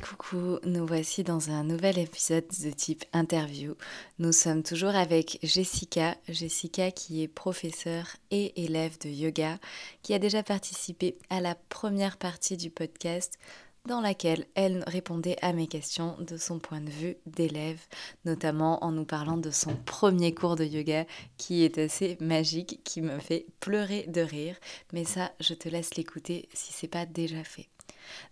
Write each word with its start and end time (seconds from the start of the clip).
Coucou, 0.00 0.58
nous 0.64 0.86
voici 0.86 1.22
dans 1.22 1.50
un 1.50 1.64
nouvel 1.64 1.98
épisode 1.98 2.46
de 2.62 2.70
type 2.70 3.04
interview. 3.12 3.74
Nous 4.18 4.32
sommes 4.32 4.62
toujours 4.62 4.94
avec 4.94 5.38
Jessica, 5.42 6.16
Jessica 6.28 6.90
qui 6.90 7.22
est 7.22 7.28
professeure 7.28 8.06
et 8.30 8.64
élève 8.64 8.98
de 9.00 9.10
yoga, 9.10 9.58
qui 10.02 10.14
a 10.14 10.18
déjà 10.18 10.42
participé 10.42 11.18
à 11.28 11.40
la 11.40 11.54
première 11.54 12.16
partie 12.16 12.56
du 12.56 12.70
podcast 12.70 13.38
dans 13.86 14.00
laquelle 14.00 14.46
elle 14.54 14.84
répondait 14.86 15.36
à 15.42 15.52
mes 15.52 15.66
questions 15.66 16.16
de 16.20 16.36
son 16.36 16.58
point 16.58 16.80
de 16.80 16.90
vue 16.90 17.16
d'élève, 17.26 17.80
notamment 18.24 18.82
en 18.84 18.92
nous 18.92 19.04
parlant 19.04 19.36
de 19.36 19.50
son 19.50 19.74
premier 19.84 20.32
cours 20.32 20.56
de 20.56 20.64
yoga 20.64 21.04
qui 21.36 21.64
est 21.64 21.78
assez 21.78 22.16
magique, 22.20 22.80
qui 22.84 23.02
me 23.02 23.18
fait 23.18 23.46
pleurer 23.60 24.04
de 24.08 24.20
rire. 24.20 24.56
Mais 24.92 25.04
ça, 25.04 25.32
je 25.40 25.54
te 25.54 25.68
laisse 25.68 25.96
l'écouter 25.96 26.48
si 26.54 26.72
c'est 26.72 26.88
pas 26.88 27.04
déjà 27.04 27.44
fait. 27.44 27.68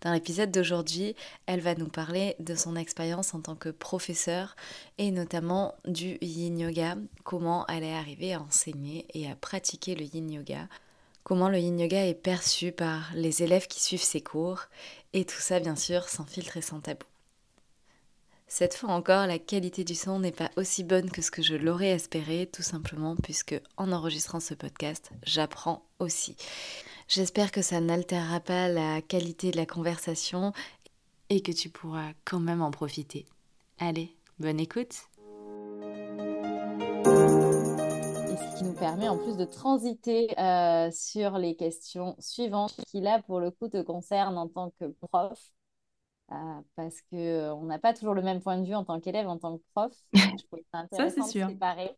Dans 0.01 0.13
l'épisode 0.13 0.51
d'aujourd'hui, 0.51 1.15
elle 1.47 1.61
va 1.61 1.75
nous 1.75 1.89
parler 1.89 2.37
de 2.39 2.55
son 2.55 2.77
expérience 2.77 3.35
en 3.35 3.41
tant 3.41 3.57
que 3.57 3.69
professeure 3.69 4.57
et 4.99 5.11
notamment 5.11 5.75
du 5.87 6.19
yin 6.23 6.59
yoga, 6.59 6.97
comment 7.25 7.67
elle 7.69 7.85
est 7.85 7.95
arrivée 7.95 8.35
à 8.35 8.41
enseigner 8.41 9.07
et 9.15 9.31
à 9.31 9.35
pratiquer 9.35 9.95
le 9.95 10.05
yin 10.05 10.31
yoga, 10.31 10.69
comment 11.25 11.49
le 11.49 11.59
yin 11.59 11.79
yoga 11.79 12.07
est 12.07 12.15
perçu 12.15 12.73
par 12.73 13.11
les 13.15 13.43
élèves 13.43 13.67
qui 13.67 13.83
suivent 13.83 14.03
ses 14.03 14.21
cours 14.21 14.65
et 15.13 15.25
tout 15.25 15.41
ça 15.41 15.61
bien 15.61 15.77
sûr 15.77 16.09
sans 16.09 16.25
filtre 16.25 16.57
et 16.57 16.63
sans 16.63 16.81
tabou. 16.81 17.07
Cette 18.53 18.75
fois 18.75 18.91
encore, 18.91 19.29
la 19.29 19.39
qualité 19.39 19.85
du 19.85 19.95
son 19.95 20.19
n'est 20.19 20.33
pas 20.33 20.51
aussi 20.57 20.83
bonne 20.83 21.09
que 21.09 21.23
ce 21.23 21.31
que 21.31 21.41
je 21.41 21.55
l'aurais 21.55 21.91
espéré, 21.91 22.49
tout 22.53 22.65
simplement 22.65 23.15
puisque 23.15 23.55
en 23.77 23.93
enregistrant 23.93 24.41
ce 24.41 24.55
podcast, 24.55 25.13
j'apprends 25.23 25.85
aussi. 26.01 26.37
J'espère 27.11 27.51
que 27.51 27.61
ça 27.61 27.81
n'altérera 27.81 28.39
pas 28.39 28.69
la 28.69 29.03
qualité 29.03 29.51
de 29.51 29.57
la 29.57 29.67
conversation 29.67 30.53
et 31.29 31.43
que 31.43 31.51
tu 31.51 31.69
pourras 31.69 32.13
quand 32.25 32.39
même 32.39 32.63
en 32.63 32.71
profiter. 32.71 33.27
Allez, 33.81 34.15
bonne 34.39 34.61
écoute 34.61 34.95
et 37.05 38.37
ce 38.37 38.59
qui 38.59 38.63
nous 38.63 38.75
permet 38.75 39.09
en 39.09 39.19
plus 39.19 39.37
de 39.37 39.45
transiter 39.45 40.39
euh, 40.39 40.89
sur 40.93 41.37
les 41.37 41.57
questions 41.57 42.15
suivantes 42.21 42.77
qui 42.87 43.01
là 43.01 43.21
pour 43.27 43.41
le 43.41 43.51
coup 43.51 43.67
te 43.67 43.83
concernent 43.83 44.39
en 44.39 44.47
tant 44.47 44.71
que 44.79 44.85
prof 45.09 45.51
parce 46.77 47.03
qu'on 47.11 47.17
euh, 47.17 47.67
n'a 47.67 47.79
pas 47.79 47.93
toujours 47.93 48.15
le 48.15 48.23
même 48.23 48.41
point 48.41 48.59
de 48.59 48.65
vue 48.65 48.75
en 48.75 48.85
tant 48.85 49.01
qu'élève, 49.01 49.29
en 49.29 49.39
tant 49.39 49.59
que 49.59 49.63
prof. 49.75 49.93
ça, 50.93 51.11
c'est 51.11 51.23
sûr. 51.23 51.49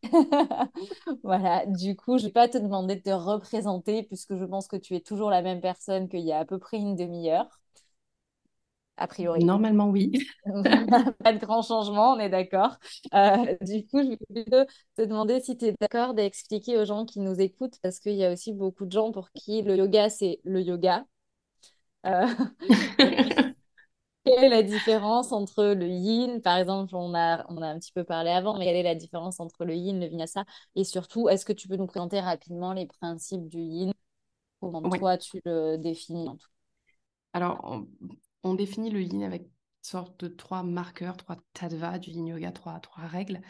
voilà, 1.22 1.66
du 1.66 1.96
coup, 1.96 2.16
je 2.16 2.22
ne 2.22 2.28
vais 2.28 2.32
pas 2.32 2.48
te 2.48 2.56
demander 2.58 2.96
de 2.96 3.02
te 3.02 3.10
représenter 3.10 4.02
puisque 4.04 4.36
je 4.36 4.44
pense 4.44 4.68
que 4.68 4.76
tu 4.76 4.94
es 4.94 5.00
toujours 5.00 5.30
la 5.30 5.42
même 5.42 5.60
personne 5.60 6.08
qu'il 6.08 6.20
y 6.20 6.32
a 6.32 6.38
à 6.38 6.44
peu 6.44 6.58
près 6.58 6.78
une 6.78 6.96
demi-heure. 6.96 7.60
A 8.96 9.06
priori. 9.06 9.44
Normalement, 9.44 9.90
oui. 9.90 10.12
pas 10.44 11.32
de 11.32 11.38
grand 11.38 11.62
changement, 11.62 12.12
on 12.12 12.18
est 12.18 12.28
d'accord. 12.28 12.76
Euh, 13.14 13.56
du 13.60 13.86
coup, 13.86 14.02
je 14.02 14.16
vais 14.30 14.66
te 14.96 15.02
demander 15.02 15.40
si 15.40 15.56
tu 15.56 15.66
es 15.66 15.74
d'accord 15.80 16.14
d'expliquer 16.14 16.78
aux 16.78 16.84
gens 16.84 17.04
qui 17.04 17.20
nous 17.20 17.38
écoutent 17.40 17.78
parce 17.82 17.98
qu'il 17.98 18.14
y 18.14 18.24
a 18.24 18.32
aussi 18.32 18.52
beaucoup 18.52 18.86
de 18.86 18.92
gens 18.92 19.10
pour 19.12 19.30
qui 19.32 19.62
le 19.62 19.76
yoga, 19.76 20.08
c'est 20.08 20.40
le 20.44 20.62
yoga. 20.62 21.04
Quelle 24.24 24.44
est 24.44 24.48
la 24.48 24.62
différence 24.62 25.32
entre 25.32 25.64
le 25.64 25.88
yin, 25.88 26.40
par 26.42 26.56
exemple, 26.56 26.94
on 26.94 27.12
a, 27.14 27.44
on 27.48 27.60
a 27.60 27.66
un 27.66 27.78
petit 27.78 27.90
peu 27.92 28.04
parlé 28.04 28.30
avant, 28.30 28.56
mais 28.56 28.66
quelle 28.66 28.76
est 28.76 28.82
la 28.84 28.94
différence 28.94 29.40
entre 29.40 29.64
le 29.64 29.74
yin, 29.74 29.98
le 29.98 30.06
vinyasa? 30.06 30.44
Et 30.76 30.84
surtout, 30.84 31.28
est-ce 31.28 31.44
que 31.44 31.52
tu 31.52 31.66
peux 31.66 31.76
nous 31.76 31.88
présenter 31.88 32.20
rapidement 32.20 32.72
les 32.72 32.86
principes 32.86 33.48
du 33.48 33.58
yin 33.58 33.92
Comment 34.60 34.88
toi, 34.90 35.18
tu 35.18 35.40
le 35.44 35.76
définis 35.76 36.28
en 36.28 36.36
tout 36.36 36.48
Alors, 37.32 37.84
on, 38.44 38.54
définit 38.54 38.90
le 38.90 39.02
yin 39.02 39.24
avec 39.24 39.42
une 39.42 39.50
sorte 39.82 40.20
de 40.20 40.28
trois 40.28 40.62
marqueurs, 40.62 41.16
trois 41.16 41.36
tattva 41.52 41.98
du 41.98 42.10
yin 42.10 42.28
yoga, 42.28 42.52
trois, 42.52 42.78
trois 42.78 43.06
règles. 43.06 43.40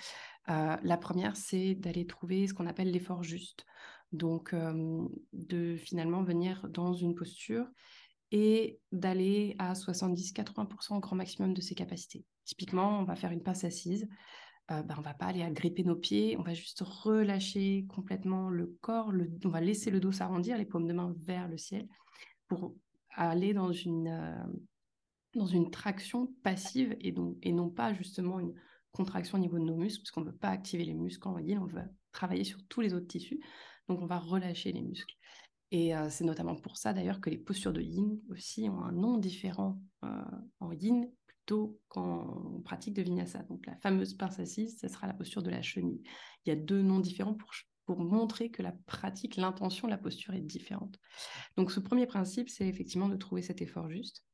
Euh, 0.48 0.76
la 0.82 0.96
première, 0.96 1.36
c'est 1.36 1.74
d'aller 1.74 2.06
trouver 2.06 2.46
ce 2.46 2.54
qu'on 2.54 2.66
appelle 2.66 2.90
l'effort 2.90 3.22
juste. 3.22 3.66
Donc, 4.12 4.54
euh, 4.54 5.06
de 5.34 5.76
finalement 5.76 6.22
venir 6.22 6.66
dans 6.70 6.94
une 6.94 7.14
posture 7.14 7.66
et 8.32 8.80
d'aller 8.90 9.54
à 9.58 9.74
70-80% 9.74 10.96
au 10.96 11.00
grand 11.00 11.16
maximum 11.16 11.54
de 11.54 11.60
ses 11.60 11.74
capacités. 11.74 12.24
Typiquement, 12.44 12.98
on 12.98 13.04
va 13.04 13.14
faire 13.14 13.30
une 13.30 13.42
passe 13.42 13.64
assise. 13.64 14.08
Euh, 14.70 14.82
ben, 14.82 14.94
on 14.98 15.02
va 15.02 15.14
pas 15.14 15.26
aller 15.26 15.44
gripper 15.50 15.84
nos 15.84 15.96
pieds, 15.96 16.36
on 16.38 16.42
va 16.42 16.54
juste 16.54 16.80
relâcher 16.80 17.84
complètement 17.88 18.48
le 18.48 18.66
corps, 18.80 19.12
on 19.44 19.48
va 19.48 19.60
laisser 19.60 19.90
le 19.90 20.00
dos 20.00 20.12
s'arrondir, 20.12 20.56
les 20.56 20.64
paumes 20.64 20.86
de 20.86 20.92
main 20.92 21.14
vers 21.18 21.48
le 21.48 21.58
ciel, 21.58 21.88
pour 22.48 22.74
aller 23.10 23.54
dans 23.54 23.72
une, 23.72 24.08
euh, 24.08 24.44
dans 25.34 25.46
une 25.46 25.70
traction 25.70 26.32
passive 26.44 26.96
et, 27.00 27.10
donc, 27.10 27.36
et 27.42 27.52
non 27.52 27.70
pas 27.70 27.92
justement 27.92 28.38
une 28.38 28.54
contraction 28.92 29.36
au 29.36 29.40
niveau 29.40 29.58
de 29.58 29.64
nos 29.64 29.76
muscles, 29.76 30.02
parce 30.02 30.12
qu'on 30.12 30.20
ne 30.20 30.26
veut 30.30 30.36
pas 30.36 30.50
activer 30.50 30.84
les 30.84 30.94
muscles 30.94 31.26
en 31.26 31.34
on 31.34 31.66
veut 31.66 31.82
travailler 32.12 32.44
sur 32.44 32.60
tous 32.68 32.80
les 32.80 32.94
autres 32.94 33.08
tissus, 33.08 33.40
donc 33.88 34.00
on 34.00 34.06
va 34.06 34.18
relâcher 34.18 34.70
les 34.70 34.82
muscles. 34.82 35.16
Et 35.74 35.92
c'est 36.10 36.24
notamment 36.24 36.54
pour 36.54 36.76
ça 36.76 36.92
d'ailleurs 36.92 37.20
que 37.22 37.30
les 37.30 37.38
postures 37.38 37.72
de 37.72 37.80
yin 37.80 38.20
aussi 38.28 38.68
ont 38.68 38.82
un 38.82 38.92
nom 38.92 39.16
différent 39.16 39.80
en 40.02 40.72
yin 40.72 41.10
plutôt 41.26 41.80
qu'en 41.88 42.60
pratique 42.62 42.92
de 42.92 43.00
vinyasa. 43.00 43.42
Donc 43.44 43.64
la 43.64 43.76
fameuse 43.76 44.12
pince 44.12 44.38
assise, 44.38 44.78
ce 44.78 44.86
sera 44.86 45.06
la 45.06 45.14
posture 45.14 45.42
de 45.42 45.48
la 45.48 45.62
chenille. 45.62 46.02
Il 46.44 46.50
y 46.50 46.52
a 46.52 46.56
deux 46.56 46.82
noms 46.82 47.00
différents 47.00 47.32
pour, 47.32 47.52
pour 47.86 48.00
montrer 48.00 48.50
que 48.50 48.62
la 48.62 48.72
pratique, 48.84 49.36
l'intention 49.36 49.88
la 49.88 49.96
posture 49.96 50.34
est 50.34 50.42
différente. 50.42 50.98
Donc 51.56 51.72
ce 51.72 51.80
premier 51.80 52.06
principe, 52.06 52.50
c'est 52.50 52.68
effectivement 52.68 53.08
de 53.08 53.16
trouver 53.16 53.40
cet 53.40 53.62
effort 53.62 53.88
juste. 53.88 54.26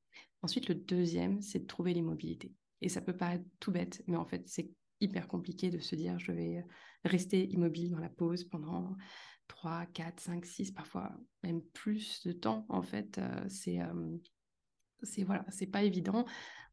Ensuite, 0.43 0.69
le 0.69 0.75
deuxième, 0.75 1.41
c'est 1.41 1.61
de 1.61 1.67
trouver 1.67 1.95
l'immobilité. 1.95 2.53
Et 2.81 2.89
ça 2.89 3.01
peut 3.01 3.17
paraître 3.17 3.45
tout 3.61 3.71
bête, 3.71 4.03
mais 4.09 4.17
en 4.17 4.27
fait, 4.27 4.43
c'est 4.49 4.71
hyper 5.01 5.29
compliqué 5.29 5.71
de 5.71 5.79
se 5.79 5.95
dire 5.95 6.19
je 6.19 6.33
vais 6.33 6.65
rester 7.05 7.49
immobile 7.51 7.91
dans 7.91 8.01
la 8.01 8.09
pause 8.09 8.43
pendant 8.43 8.97
3, 9.49 9.87
4, 9.87 10.21
5, 10.21 10.45
6, 10.45 10.73
parfois 10.73 11.13
même 11.43 11.63
plus 11.63 12.23
de 12.27 12.33
temps, 12.33 12.67
en 12.69 12.83
fait, 12.83 13.19
euh, 13.19 13.45
c'est 13.49 13.81
euh, 13.81 14.17
c'est 15.03 15.25
voilà, 15.25 15.45
c'est 15.51 15.67
pas 15.67 15.83
évident. 15.83 16.25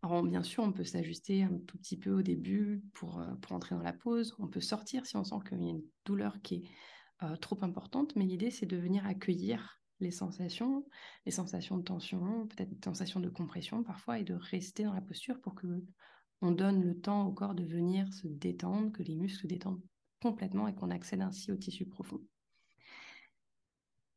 Alors 0.02 0.24
bien 0.24 0.44
sûr, 0.44 0.63
on 0.63 0.72
peut 0.72 0.84
s'ajuster 0.84 1.44
un 1.44 1.58
tout 1.68 1.78
petit 1.78 1.97
peu 1.97 2.12
au 2.12 2.22
début 2.22 2.84
pour, 2.94 3.19
euh, 3.19 3.34
pour 3.41 3.53
entrer 3.53 3.75
dans 3.75 3.81
la 3.81 3.94
pause. 3.94 4.36
On 4.40 4.47
peut 4.47 4.62
sortir 4.62 5.06
si 5.06 5.16
on 5.16 5.24
sent 5.24 5.36
qu'il 5.47 5.62
y 5.62 5.68
a 5.68 5.69
une 5.72 5.84
douleur 6.06 6.41
qui 6.41 6.56
est 6.56 6.69
trop 7.41 7.58
importante, 7.62 8.16
mais 8.18 8.25
l'idée 8.25 8.52
c'est 8.52 8.66
de 8.66 8.75
venir 8.75 9.07
accueillir 9.07 9.81
les 10.02 10.12
sensations, 10.12 10.86
les 11.25 11.31
sensations 11.31 11.78
de 11.78 11.84
tension, 11.84 12.46
peut-être 12.47 12.69
des 12.69 12.84
sensations 12.84 13.22
de 13.22 13.30
compression 13.30 13.84
parfois, 13.84 14.19
et 14.19 14.24
de 14.24 14.34
rester 14.34 14.84
dans 14.84 14.94
la 14.94 15.02
posture 15.02 15.40
pour 15.40 15.56
que 15.56 15.81
on 16.42 16.52
donne 16.52 16.84
le 16.84 17.00
temps 17.00 17.25
au 17.25 17.31
corps 17.31 17.56
de 17.56 17.63
venir 17.63 18.13
se 18.13 18.28
détendre, 18.28 18.92
que 18.92 19.03
les 19.03 19.16
muscles 19.16 19.44
se 19.44 19.47
détendent 19.47 19.81
complètement 20.22 20.68
et 20.68 20.75
qu'on 20.75 20.92
accède 20.92 21.22
ainsi 21.22 21.52
au 21.52 21.56
tissu 21.56 21.86
profond. 21.86 22.19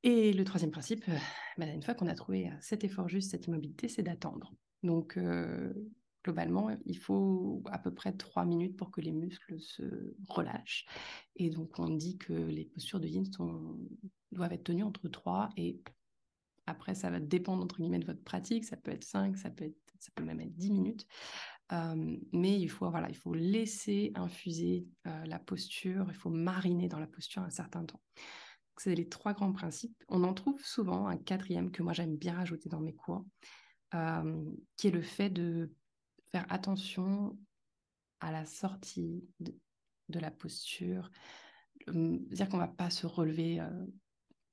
Et 0.05 0.33
le 0.33 0.45
troisième 0.45 0.71
principe, 0.71 1.05
euh, 1.09 1.17
bah, 1.57 1.67
une 1.67 1.83
fois 1.83 1.95
qu'on 1.95 2.07
a 2.07 2.15
trouvé 2.15 2.49
euh, 2.49 2.55
cet 2.61 2.85
effort 2.85 3.09
juste, 3.09 3.31
cette 3.31 3.47
immobilité, 3.47 3.89
c'est 3.89 4.03
d'attendre. 4.03 4.55
Donc, 4.83 5.17
euh, 5.17 5.73
globalement, 6.25 6.71
il 6.85 6.99
faut 6.99 7.63
à 7.67 7.79
peu 7.79 7.93
près 7.93 8.13
trois 8.13 8.45
minutes 8.45 8.77
pour 8.77 8.91
que 8.91 9.01
les 9.01 9.13
muscles 9.13 9.61
se 9.61 10.15
relâchent. 10.29 10.87
Et 11.37 11.51
donc, 11.51 11.79
on 11.79 11.89
dit 11.89 12.17
que 12.19 12.33
les 12.33 12.65
postures 12.65 13.01
de 13.01 13.09
yin 13.09 13.25
doivent 14.31 14.53
être 14.53 14.65
tenues 14.65 14.85
entre 14.85 15.09
trois 15.09 15.51
et 15.57 15.81
après, 16.67 16.95
ça 16.95 17.09
va 17.09 17.19
dépendre 17.19 17.63
entre 17.63 17.79
guillemets 17.79 17.99
de 17.99 18.05
votre 18.05 18.23
pratique. 18.23 18.67
Ça 18.67 18.77
peut 18.77 18.91
être 18.91 19.05
cinq, 19.05 19.39
ça 19.39 19.49
peut, 19.49 19.65
être, 19.65 19.79
ça 19.99 20.11
peut 20.15 20.23
même 20.23 20.41
être 20.41 20.55
dix 20.55 20.71
minutes. 20.71 21.07
mais 21.73 22.61
il 22.61 22.69
faut, 22.69 22.91
voilà, 22.91 23.09
il 23.09 23.17
faut 23.17 23.33
laisser 23.33 24.13
infuser 24.15 24.87
la 25.05 25.39
posture, 25.39 26.05
il 26.11 26.15
faut 26.15 26.29
mariner 26.29 26.87
dans 26.89 26.99
la 26.99 27.07
posture 27.07 27.41
un 27.41 27.49
certain 27.49 27.87
temps. 27.87 28.03
C'est 28.79 28.95
les 28.95 29.09
trois 29.09 29.33
grands 29.33 29.53
principes. 29.53 29.97
On 30.09 30.25
en 30.25 30.35
trouve 30.35 30.65
souvent 30.65 31.07
un 31.07 31.17
quatrième 31.17 31.71
que 31.71 31.83
moi 31.83 31.93
j'aime 31.93 32.17
bien 32.17 32.35
rajouter 32.35 32.69
dans 32.69 32.81
mes 32.81 32.95
cours, 32.95 33.25
euh, 33.95 34.45
qui 34.77 34.89
est 34.89 34.93
le 34.93 35.03
fait 35.03 35.31
de 35.31 35.73
faire 36.31 36.47
attention 36.49 37.37
à 38.21 38.33
la 38.33 38.45
sortie 38.47 39.25
de, 39.41 39.55
la 40.19 40.31
posture. 40.31 41.11
C'est-à-dire 41.87 42.49
qu'on 42.49 42.57
ne 42.57 42.63
va 42.63 42.69
pas 42.69 42.91
se 42.91 43.07
relever 43.07 43.61
euh, 43.61 43.87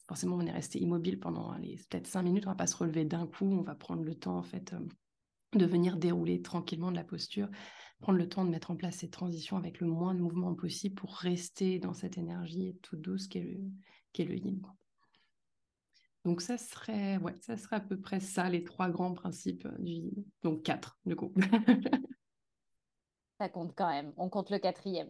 forcément, 0.08 0.36
on 0.36 0.46
est 0.46 0.52
resté 0.52 0.80
immobile 0.80 1.20
pendant 1.20 1.54
peut-être 1.56 2.08
cinq 2.08 2.24
minutes, 2.24 2.46
on 2.46 2.52
va 2.52 2.56
pas 2.56 2.68
se 2.68 2.78
relever 2.78 3.06
d'un 3.06 3.28
coup, 3.28 3.46
on 3.46 3.62
va 3.62 3.76
prendre 3.76 4.04
le 4.04 4.16
temps, 4.16 4.38
en 4.38 4.44
fait, 4.44 4.74
euh, 4.74 4.80
de 5.54 5.66
venir 5.66 5.98
dérouler 5.98 6.42
tranquillement 6.42 6.92
de 6.92 6.96
la 6.96 7.04
posture, 7.04 7.50
prendre 8.00 8.18
le 8.18 8.28
temps 8.28 8.46
de 8.46 8.50
mettre 8.50 8.72
en 8.72 8.76
place 8.76 8.98
ces 8.98 9.10
transitions 9.10 9.58
avec 9.58 9.80
le 9.80 9.88
moins 9.88 10.14
de 10.14 10.22
mouvement 10.22 10.54
possible 10.54 10.96
pour 10.96 11.16
rester 11.16 11.80
dans 11.80 11.94
cette 11.94 12.18
énergie 12.18 12.78
toute 12.82 13.02
douce 13.02 13.28
qui 13.28 13.38
est 13.40 13.44
le, 13.44 13.60
qui 14.12 14.22
est 14.24 14.26
le 14.26 14.36
yin. 14.36 14.62
Donc 16.26 16.42
ça 16.42 16.58
serait, 16.58 17.18
ouais, 17.18 17.36
ça 17.42 17.56
serait 17.56 17.76
à 17.76 17.82
peu 17.82 18.00
près 18.00 18.20
ça, 18.20 18.50
les 18.50 18.64
trois 18.64 18.90
grands 18.90 19.14
principes 19.14 19.68
du 19.80 19.92
yin. 19.92 20.24
Donc 20.44 20.64
quatre, 20.64 21.00
du 21.06 21.16
coup. 21.16 21.32
ça 23.40 23.50
compte 23.50 23.74
quand 23.76 23.90
même. 23.90 24.14
On 24.18 24.30
compte 24.30 24.50
le 24.50 24.60
quatrième. 24.60 25.10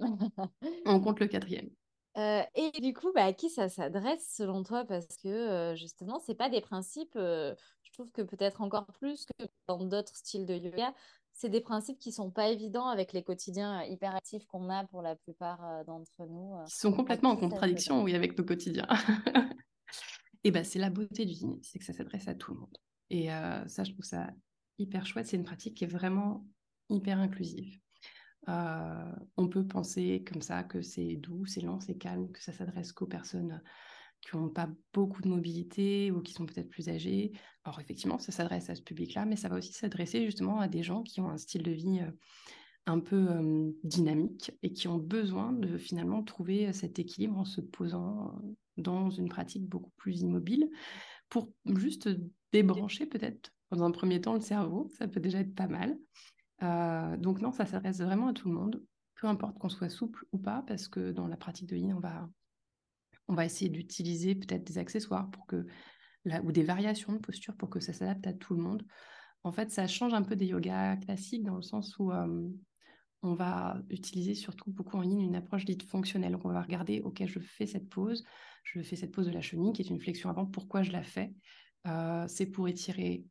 On 0.85 0.99
compte 0.99 1.19
le 1.19 1.27
quatrième. 1.27 1.69
Euh, 2.17 2.43
et 2.55 2.71
du 2.79 2.93
coup, 2.93 3.11
bah, 3.13 3.25
à 3.25 3.33
qui 3.33 3.49
ça 3.49 3.67
s'adresse 3.67 4.25
selon 4.35 4.63
toi? 4.63 4.85
Parce 4.85 5.17
que 5.17 5.27
euh, 5.27 5.75
justement, 5.75 6.19
ce 6.19 6.31
pas 6.31 6.49
des 6.49 6.61
principes, 6.61 7.15
euh, 7.15 7.53
je 7.83 7.91
trouve 7.91 8.11
que 8.11 8.21
peut-être 8.21 8.61
encore 8.61 8.85
plus 8.87 9.25
que 9.25 9.45
dans 9.67 9.83
d'autres 9.83 10.15
styles 10.15 10.45
de 10.45 10.55
yoga, 10.55 10.93
c'est 11.33 11.49
des 11.49 11.59
principes 11.59 11.99
qui 11.99 12.13
sont 12.13 12.31
pas 12.31 12.49
évidents 12.49 12.87
avec 12.87 13.11
les 13.11 13.21
quotidiens 13.21 13.83
hyperactifs 13.83 14.45
qu'on 14.45 14.69
a 14.69 14.85
pour 14.85 15.01
la 15.01 15.17
plupart 15.17 15.83
d'entre 15.85 16.25
nous. 16.25 16.55
Qui 16.65 16.75
sont 16.75 16.93
complètement 16.93 17.31
en 17.31 17.37
contradiction, 17.37 18.03
oui, 18.03 18.15
avec 18.15 18.37
nos 18.37 18.45
quotidiens. 18.45 18.87
et 20.45 20.51
ben, 20.51 20.63
c'est 20.63 20.79
la 20.79 20.89
beauté 20.89 21.25
du 21.25 21.33
yin, 21.33 21.59
c'est 21.61 21.79
que 21.79 21.85
ça 21.85 21.91
s'adresse 21.91 22.29
à 22.29 22.35
tout 22.35 22.53
le 22.53 22.61
monde. 22.61 22.77
Et 23.09 23.27
ça, 23.67 23.83
je 23.83 23.91
trouve 23.91 24.05
ça 24.05 24.29
hyper 24.77 25.05
chouette. 25.05 25.27
C'est 25.27 25.35
une 25.35 25.43
pratique 25.43 25.75
qui 25.75 25.83
est 25.83 25.87
vraiment 25.87 26.45
hyper 26.89 27.19
inclusive. 27.19 27.81
Euh, 28.47 29.11
on 29.37 29.47
peut 29.47 29.65
penser 29.65 30.23
comme 30.31 30.41
ça 30.41 30.63
que 30.63 30.81
c'est 30.81 31.15
doux, 31.15 31.45
c'est 31.45 31.61
lent, 31.61 31.79
c'est 31.79 31.97
calme, 31.97 32.31
que 32.31 32.41
ça 32.41 32.53
s'adresse 32.53 32.91
qu'aux 32.91 33.07
personnes 33.07 33.61
qui 34.21 34.35
n'ont 34.35 34.49
pas 34.49 34.69
beaucoup 34.93 35.21
de 35.21 35.27
mobilité 35.27 36.11
ou 36.11 36.21
qui 36.21 36.33
sont 36.33 36.45
peut-être 36.45 36.69
plus 36.69 36.89
âgées. 36.89 37.31
Alors 37.63 37.79
effectivement, 37.79 38.17
ça 38.17 38.31
s'adresse 38.31 38.69
à 38.69 38.75
ce 38.75 38.81
public-là, 38.81 39.25
mais 39.25 39.35
ça 39.35 39.49
va 39.49 39.57
aussi 39.57 39.73
s'adresser 39.73 40.25
justement 40.25 40.59
à 40.59 40.67
des 40.67 40.83
gens 40.83 41.03
qui 41.03 41.21
ont 41.21 41.29
un 41.29 41.37
style 41.37 41.63
de 41.63 41.71
vie 41.71 41.99
euh, 42.01 42.11
un 42.87 42.99
peu 42.99 43.29
euh, 43.29 43.71
dynamique 43.83 44.51
et 44.63 44.73
qui 44.73 44.87
ont 44.87 44.97
besoin 44.97 45.51
de 45.51 45.77
finalement 45.77 46.23
trouver 46.23 46.71
cet 46.73 46.99
équilibre 46.99 47.37
en 47.37 47.45
se 47.45 47.61
posant 47.61 48.39
dans 48.77 49.09
une 49.09 49.29
pratique 49.29 49.67
beaucoup 49.67 49.91
plus 49.97 50.21
immobile 50.21 50.69
pour 51.29 51.51
juste 51.65 52.09
débrancher 52.51 53.05
peut-être 53.05 53.51
dans 53.71 53.83
un 53.83 53.91
premier 53.91 54.21
temps 54.21 54.33
le 54.33 54.41
cerveau, 54.41 54.89
ça 54.97 55.07
peut 55.07 55.19
déjà 55.19 55.39
être 55.39 55.55
pas 55.55 55.67
mal. 55.67 55.97
Euh, 56.63 57.17
donc 57.17 57.41
non, 57.41 57.51
ça 57.51 57.65
s'adresse 57.65 57.99
vraiment 57.99 58.27
à 58.27 58.33
tout 58.33 58.47
le 58.47 58.55
monde, 58.55 58.83
peu 59.15 59.27
importe 59.27 59.57
qu'on 59.59 59.69
soit 59.69 59.89
souple 59.89 60.25
ou 60.31 60.37
pas, 60.37 60.63
parce 60.67 60.87
que 60.87 61.11
dans 61.11 61.27
la 61.27 61.37
pratique 61.37 61.69
de 61.69 61.75
yin, 61.75 61.93
on 61.93 61.99
va, 61.99 62.29
on 63.27 63.33
va 63.33 63.45
essayer 63.45 63.69
d'utiliser 63.69 64.35
peut-être 64.35 64.63
des 64.63 64.77
accessoires 64.77 65.29
pour 65.31 65.45
que, 65.45 65.65
ou 66.43 66.51
des 66.51 66.63
variations 66.63 67.13
de 67.13 67.19
posture 67.19 67.55
pour 67.55 67.69
que 67.69 67.79
ça 67.79 67.93
s'adapte 67.93 68.25
à 68.27 68.33
tout 68.33 68.55
le 68.55 68.61
monde. 68.61 68.85
En 69.43 69.51
fait, 69.51 69.69
ça 69.69 69.85
change 69.87 70.13
un 70.13 70.23
peu 70.23 70.35
des 70.35 70.47
yogas 70.47 70.97
classiques 70.97 71.43
dans 71.43 71.55
le 71.55 71.61
sens 71.61 71.97
où 71.99 72.11
euh, 72.11 72.49
on 73.21 73.33
va 73.33 73.81
utiliser 73.89 74.33
surtout 74.33 74.71
beaucoup 74.71 74.97
en 74.97 75.03
yin 75.03 75.21
une 75.21 75.35
approche 75.35 75.65
dite 75.65 75.83
fonctionnelle. 75.83 76.31
Donc 76.31 76.45
on 76.45 76.51
va 76.51 76.61
regarder, 76.61 77.01
ok, 77.01 77.23
je 77.25 77.39
fais 77.39 77.67
cette 77.67 77.89
pose, 77.89 78.23
je 78.63 78.81
fais 78.81 78.95
cette 78.95 79.11
pose 79.11 79.27
de 79.27 79.31
la 79.31 79.41
chenille 79.41 79.73
qui 79.73 79.81
est 79.81 79.89
une 79.89 79.99
flexion 79.99 80.29
avant. 80.29 80.45
Pourquoi 80.45 80.83
je 80.83 80.91
la 80.91 81.03
fais? 81.03 81.33
Euh, 81.87 82.25
C'est 82.27 82.47
pour 82.47 82.67
étirer 82.67 83.25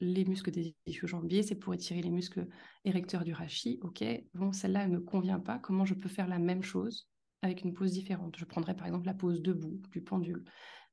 les 0.00 0.24
muscles 0.24 0.50
des 0.50 0.74
ischio-jambiers, 0.86 1.42
c'est 1.42 1.54
pour 1.54 1.74
étirer 1.74 2.00
les 2.02 2.10
muscles 2.10 2.46
érecteurs 2.84 3.24
du 3.24 3.32
rachis. 3.32 3.78
Ok, 3.82 4.02
bon, 4.34 4.52
celle-là, 4.52 4.84
elle 4.84 4.90
ne 4.90 4.96
me 4.96 5.02
convient 5.02 5.40
pas. 5.40 5.58
Comment 5.58 5.84
je 5.84 5.94
peux 5.94 6.08
faire 6.08 6.28
la 6.28 6.38
même 6.38 6.62
chose 6.62 7.08
avec 7.42 7.62
une 7.62 7.74
pose 7.74 7.92
différente? 7.92 8.36
Je 8.38 8.44
prendrais 8.44 8.74
par 8.74 8.86
exemple 8.86 9.06
la 9.06 9.14
pose 9.14 9.42
debout 9.42 9.80
du 9.92 10.02
pendule. 10.02 10.44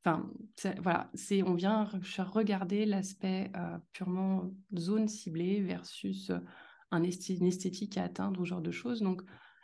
Enfin, 0.04 0.30
voilà, 0.82 1.10
c'est 1.14 1.42
on 1.44 1.56
vient 1.56 1.90
regarder 2.20 2.86
l'aspect 2.86 3.52
euh, 3.56 3.78
purement 3.94 4.52
zone 4.78 5.08
ciblée 5.08 5.62
versus 5.62 6.30
euh, 6.30 6.40
un 6.92 7.04
une 7.04 7.46
esthétique 7.46 7.98
à 7.98 8.04
atteindre 8.04 8.40
ou 8.40 8.46
ce 8.46 8.50
genre 8.50 8.62
de 8.62 8.72
choses. 8.72 9.02
Donc, 9.02 9.22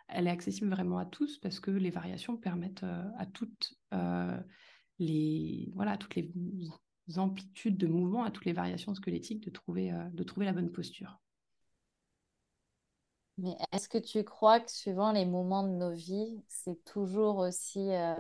elle 0.10 0.28
est 0.28 0.32
accessible 0.32 0.70
vraiment 0.70 0.98
à 0.98 1.06
tous 1.06 1.38
parce 1.38 1.60
que 1.60 1.72
les 1.72 1.92
variations 1.92 2.36
permettent 2.36 2.84
euh, 2.84 3.10
à 3.18 3.26
toutes 3.26 3.74
les 5.00 5.72
voilà 5.76 5.98
toutes 5.98 6.16
les 6.16 6.32
amplitudes 7.18 7.78
de 7.78 7.88
mouvement, 7.88 8.24
à 8.24 8.32
toutes 8.32 8.46
les 8.46 8.54
variations 8.54 8.96
squelettiques, 8.96 9.44
de 9.44 9.50
trouver, 9.50 9.92
euh, 9.92 10.10
de 10.12 10.24
trouver 10.24 10.46
la 10.46 10.54
bonne 10.54 10.72
posture. 10.72 11.20
Mais 13.38 13.56
est-ce 13.72 13.90
que 13.90 13.98
tu 13.98 14.24
crois 14.24 14.60
que 14.60 14.72
suivant 14.72 15.12
les 15.12 15.26
moments 15.26 15.64
de 15.64 15.74
nos 15.74 15.92
vies, 15.92 16.44
c'est 16.48 16.84
toujours 16.86 17.38
aussi, 17.38 17.80
euh, 17.92 18.16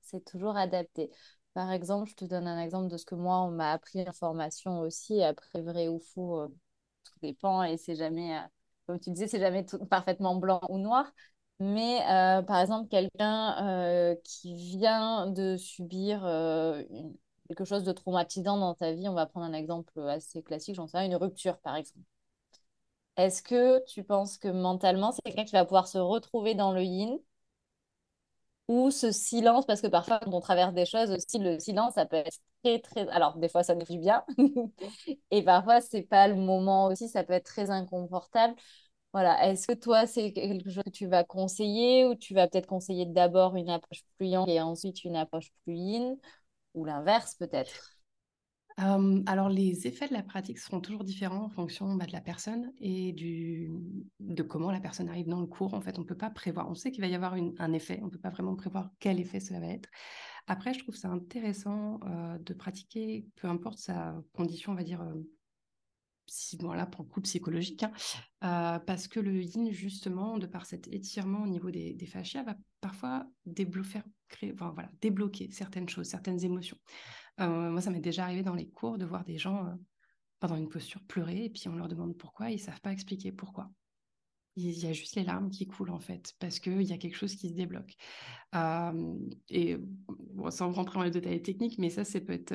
c'est 0.00 0.24
toujours 0.24 0.56
adapté? 0.56 1.10
Par 1.52 1.70
exemple, 1.72 2.08
je 2.08 2.14
te 2.16 2.24
donne 2.24 2.46
un 2.46 2.58
exemple 2.62 2.88
de 2.90 2.96
ce 2.96 3.04
que 3.04 3.14
moi, 3.14 3.42
on 3.42 3.50
m'a 3.50 3.72
appris 3.72 4.08
en 4.08 4.12
formation 4.12 4.80
aussi. 4.80 5.22
Après, 5.22 5.60
vrai 5.60 5.88
ou 5.88 6.00
faux, 6.00 6.40
euh, 6.40 6.48
tout 7.04 7.12
dépend 7.22 7.62
et 7.64 7.76
c'est 7.76 7.96
jamais, 7.96 8.38
comme 8.86 8.98
tu 8.98 9.10
disais, 9.10 9.28
c'est 9.28 9.40
jamais 9.40 9.66
tout, 9.66 9.84
parfaitement 9.86 10.36
blanc 10.36 10.60
ou 10.70 10.78
noir. 10.78 11.12
Mais 11.58 11.98
par 12.46 12.58
exemple, 12.60 12.88
quelqu'un 12.88 14.16
qui 14.24 14.54
vient 14.54 15.26
de 15.30 15.58
subir 15.58 16.24
une, 16.24 17.14
quelque 17.50 17.64
chose 17.66 17.84
de 17.84 17.92
traumatisant 17.92 18.56
dans 18.58 18.74
ta 18.74 18.92
vie, 18.92 19.08
on 19.08 19.14
va 19.14 19.26
prendre 19.26 19.46
un 19.46 19.52
exemple 19.52 19.98
assez 20.08 20.42
classique, 20.42 20.76
j'en 20.76 20.86
sais 20.86 20.98
rien, 20.98 21.06
une 21.08 21.16
rupture 21.16 21.58
par 21.58 21.76
exemple. 21.76 22.00
Est-ce 23.16 23.40
que 23.42 23.84
tu 23.86 24.02
penses 24.02 24.36
que 24.36 24.48
mentalement, 24.48 25.12
c'est 25.12 25.22
quelqu'un 25.22 25.44
qui 25.44 25.52
va 25.52 25.64
pouvoir 25.64 25.86
se 25.86 25.98
retrouver 25.98 26.54
dans 26.56 26.72
le 26.72 26.82
yin 26.82 27.20
ou 28.68 28.90
ce 28.90 29.10
silence, 29.12 29.66
parce 29.66 29.80
que 29.80 29.88
parfois 29.88 30.20
quand 30.20 30.32
on 30.32 30.40
traverse 30.40 30.72
des 30.74 30.86
choses 30.86 31.10
aussi, 31.10 31.38
le 31.38 31.58
silence, 31.58 31.94
ça 31.94 32.06
peut 32.06 32.16
être 32.16 32.38
très, 32.62 32.78
très... 32.80 33.08
Alors, 33.08 33.36
des 33.36 33.48
fois, 33.48 33.62
ça 33.64 33.74
nous 33.74 33.84
fait 33.84 33.98
bien, 33.98 34.24
et 35.30 35.42
parfois, 35.42 35.80
c'est 35.80 36.02
pas 36.02 36.28
le 36.28 36.36
moment 36.36 36.86
aussi, 36.86 37.08
ça 37.08 37.24
peut 37.24 37.32
être 37.34 37.46
très 37.46 37.70
inconfortable. 37.70 38.54
Voilà, 39.12 39.48
est-ce 39.48 39.66
que 39.68 39.74
toi, 39.74 40.06
c'est 40.06 40.32
quelque 40.32 40.70
chose 40.70 40.84
que 40.84 40.90
tu 40.90 41.06
vas 41.08 41.24
conseiller 41.24 42.06
ou 42.06 42.14
tu 42.16 42.34
vas 42.34 42.48
peut-être 42.48 42.66
conseiller 42.68 43.06
d'abord 43.06 43.56
une 43.56 43.70
approche 43.70 44.02
plus 44.18 44.28
yang 44.28 44.48
et 44.48 44.60
ensuite 44.60 45.04
une 45.04 45.16
approche 45.16 45.50
plus 45.64 45.74
yin? 45.76 46.16
Ou 46.74 46.84
l'inverse 46.84 47.34
peut-être? 47.34 47.96
Alors, 49.26 49.50
les 49.50 49.86
effets 49.86 50.08
de 50.08 50.14
la 50.14 50.22
pratique 50.22 50.58
seront 50.58 50.80
toujours 50.80 51.04
différents 51.04 51.44
en 51.44 51.48
fonction 51.50 51.94
bah, 51.96 52.06
de 52.06 52.12
la 52.12 52.22
personne 52.22 52.72
et 52.80 53.12
de 53.12 54.42
comment 54.42 54.70
la 54.70 54.80
personne 54.80 55.08
arrive 55.10 55.28
dans 55.28 55.40
le 55.40 55.46
cours. 55.46 55.74
En 55.74 55.82
fait, 55.82 55.98
on 55.98 56.02
ne 56.02 56.06
peut 56.06 56.16
pas 56.16 56.30
prévoir. 56.30 56.70
On 56.70 56.74
sait 56.74 56.90
qu'il 56.90 57.02
va 57.02 57.06
y 57.06 57.14
avoir 57.14 57.34
un 57.34 57.72
effet. 57.74 57.98
On 58.00 58.06
ne 58.06 58.10
peut 58.10 58.18
pas 58.18 58.30
vraiment 58.30 58.56
prévoir 58.56 58.90
quel 58.98 59.20
effet 59.20 59.38
cela 59.38 59.60
va 59.60 59.66
être. 59.66 59.90
Après, 60.46 60.72
je 60.72 60.78
trouve 60.78 60.96
ça 60.96 61.08
intéressant 61.08 62.00
de 62.40 62.54
pratiquer, 62.54 63.26
peu 63.36 63.48
importe 63.48 63.78
sa 63.78 64.14
condition, 64.32 64.72
on 64.72 64.76
va 64.76 64.82
dire, 64.82 65.04
bon, 66.58 66.72
là, 66.72 66.86
pour 66.86 67.04
le 67.04 67.08
coup 67.08 67.20
psychologique, 67.20 67.84
hein, 68.40 68.80
parce 68.86 69.08
que 69.08 69.20
le 69.20 69.42
yin, 69.42 69.70
justement, 69.72 70.38
de 70.38 70.46
par 70.46 70.66
cet 70.66 70.88
étirement 70.88 71.42
au 71.42 71.46
niveau 71.46 71.70
des, 71.70 71.94
des 71.94 72.06
fascias, 72.06 72.42
va 72.42 72.56
parfois 72.80 73.26
débloquer, 73.46 74.02
voilà, 74.52 74.90
certaines 75.50 75.88
choses, 75.88 76.06
certaines 76.06 76.44
émotions. 76.44 76.76
Euh, 77.40 77.70
moi, 77.70 77.80
ça 77.80 77.90
m'est 77.90 78.00
déjà 78.00 78.24
arrivé 78.24 78.42
dans 78.42 78.54
les 78.54 78.68
cours 78.68 78.98
de 78.98 79.04
voir 79.04 79.24
des 79.24 79.38
gens 79.38 79.66
euh, 79.66 79.74
pendant 80.40 80.56
une 80.56 80.68
posture 80.68 81.02
pleurer 81.06 81.44
et 81.44 81.50
puis 81.50 81.68
on 81.68 81.76
leur 81.76 81.88
demande 81.88 82.16
pourquoi, 82.16 82.50
ils 82.50 82.56
ne 82.56 82.60
savent 82.60 82.80
pas 82.80 82.92
expliquer 82.92 83.32
pourquoi. 83.32 83.70
Il 84.56 84.78
y 84.78 84.86
a 84.86 84.92
juste 84.92 85.14
les 85.14 85.22
larmes 85.24 85.48
qui 85.48 85.66
coulent 85.66 85.90
en 85.90 86.00
fait, 86.00 86.34
parce 86.38 86.58
qu'il 86.58 86.82
y 86.82 86.92
a 86.92 86.98
quelque 86.98 87.16
chose 87.16 87.34
qui 87.36 87.48
se 87.48 87.54
débloque. 87.54 87.94
Euh, 88.54 89.14
et 89.48 89.78
sans 90.50 90.72
rentrer 90.72 90.98
dans 90.98 91.04
les 91.04 91.10
détails 91.10 91.42
techniques, 91.42 91.78
mais 91.78 91.88
ça, 91.88 92.04
c'est 92.04 92.20
peut 92.20 92.32
être 92.32 92.54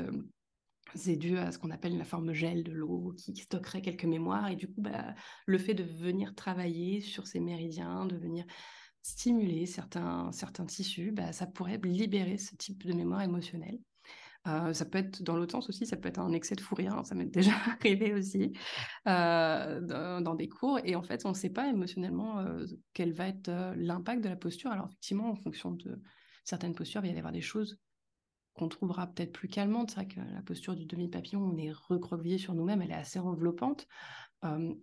c'est 0.95 1.15
dû 1.15 1.37
à 1.37 1.51
ce 1.51 1.59
qu'on 1.59 1.71
appelle 1.71 1.97
la 1.97 2.05
forme 2.05 2.33
gel 2.33 2.63
de 2.63 2.71
l'eau 2.71 3.13
qui 3.17 3.35
stockerait 3.35 3.81
quelques 3.81 4.05
mémoires. 4.05 4.49
Et 4.49 4.55
du 4.55 4.67
coup, 4.67 4.81
bah, 4.81 5.13
le 5.45 5.57
fait 5.57 5.73
de 5.73 5.83
venir 5.83 6.33
travailler 6.35 7.01
sur 7.01 7.27
ces 7.27 7.39
méridiens, 7.39 8.05
de 8.05 8.17
venir 8.17 8.45
stimuler 9.01 9.65
certains, 9.65 10.31
tissus, 10.67 11.11
bah, 11.11 11.31
ça 11.31 11.45
pourrait 11.45 11.79
libérer 11.83 12.37
ce 12.37 12.55
type 12.55 12.85
de 12.85 12.93
mémoire 12.93 13.21
émotionnelle. 13.21 13.79
Euh, 14.47 14.73
ça 14.73 14.85
peut 14.85 14.99
être 14.99 15.23
dans 15.23 15.35
l'autre 15.35 15.53
sens 15.53 15.69
aussi, 15.69 15.87
ça 15.87 15.97
peut 15.97 16.07
être 16.07 16.19
un 16.19 16.31
excès 16.31 16.53
de 16.55 16.61
fou 16.61 16.75
rire, 16.75 17.01
ça 17.03 17.15
m'est 17.15 17.25
déjà 17.33 17.51
arrivé 17.79 18.13
aussi 18.13 18.53
euh, 19.07 19.81
dans, 20.21 20.35
des 20.35 20.47
cours. 20.47 20.79
Et 20.83 20.95
en 20.95 21.03
fait, 21.03 21.25
on 21.25 21.29
ne 21.29 21.33
sait 21.35 21.49
pas 21.49 21.67
émotionnellement 21.67 22.39
euh, 22.39 22.65
quel 22.93 23.13
va 23.13 23.27
être 23.27 23.51
l'impact 23.75 24.23
de 24.23 24.29
la 24.29 24.35
posture. 24.35 24.71
Alors 24.71 24.87
effectivement, 24.87 25.29
en 25.29 25.35
fonction 25.35 25.71
de 25.71 26.01
certaines 26.43 26.75
postures, 26.75 27.03
il 27.03 27.09
va 27.09 27.15
y 27.15 27.17
avoir 27.17 27.33
des 27.33 27.41
choses 27.41 27.79
qu'on 28.55 28.67
trouvera 28.67 29.07
peut-être 29.07 29.33
plus 29.33 29.47
calmantes. 29.47 29.91
C'est 29.91 29.97
vrai 29.97 30.07
que 30.07 30.19
la 30.19 30.41
posture 30.41 30.75
du 30.75 30.85
demi-papillon, 30.85 31.41
on 31.41 31.57
est 31.57 31.71
recroquevillé 31.71 32.37
sur 32.37 32.53
nous-mêmes, 32.53 32.81
elle 32.81 32.91
est 32.91 32.95
assez 32.95 33.19
enveloppante 33.19 33.87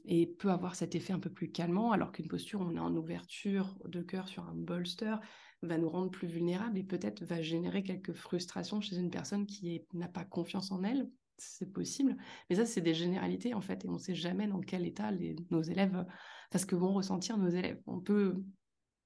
et 0.07 0.27
peut 0.27 0.51
avoir 0.51 0.75
cet 0.75 0.95
effet 0.95 1.13
un 1.13 1.21
peu 1.21 1.31
plus 1.31 1.53
calmant, 1.53 1.93
alors 1.93 2.11
qu'une 2.11 2.27
posture 2.27 2.61
où 2.61 2.65
on 2.65 2.75
est 2.75 2.81
en 2.81 2.95
ouverture 2.97 3.79
de 3.87 4.03
cœur 4.03 4.27
sur 4.27 4.49
un 4.49 4.55
bolster 4.55 5.21
va 5.63 5.79
nous 5.79 5.89
rendre 5.89 6.11
plus 6.11 6.27
vulnérables 6.27 6.79
et 6.79 6.83
peut-être 6.83 7.25
va 7.25 7.41
générer 7.41 7.85
quelques 7.85 8.13
frustrations 8.13 8.81
chez 8.81 8.97
une 8.97 9.11
personne 9.11 9.47
qui 9.47 9.83
n'a 9.93 10.09
pas 10.09 10.25
confiance 10.25 10.73
en 10.73 10.83
elle. 10.83 11.09
C'est 11.39 11.73
possible. 11.73 12.17
Mais 12.51 12.57
ça, 12.57 12.67
c'est 12.67 12.81
des 12.81 12.95
généralités, 12.95 13.55
en 13.55 13.61
fait, 13.61 13.85
et 13.85 13.89
on 13.89 13.95
ne 13.95 13.99
sait 13.99 14.17
jamais 14.17 14.49
dans 14.49 14.61
quel 14.61 14.85
état 14.85 15.13
nos 15.51 15.63
élèves, 15.63 16.05
parce 16.51 16.65
que 16.65 16.75
vont 16.75 16.93
ressentir 16.93 17.39
nos 17.39 17.49
élèves. 17.49 17.81
On 17.87 18.01
peut 18.01 18.43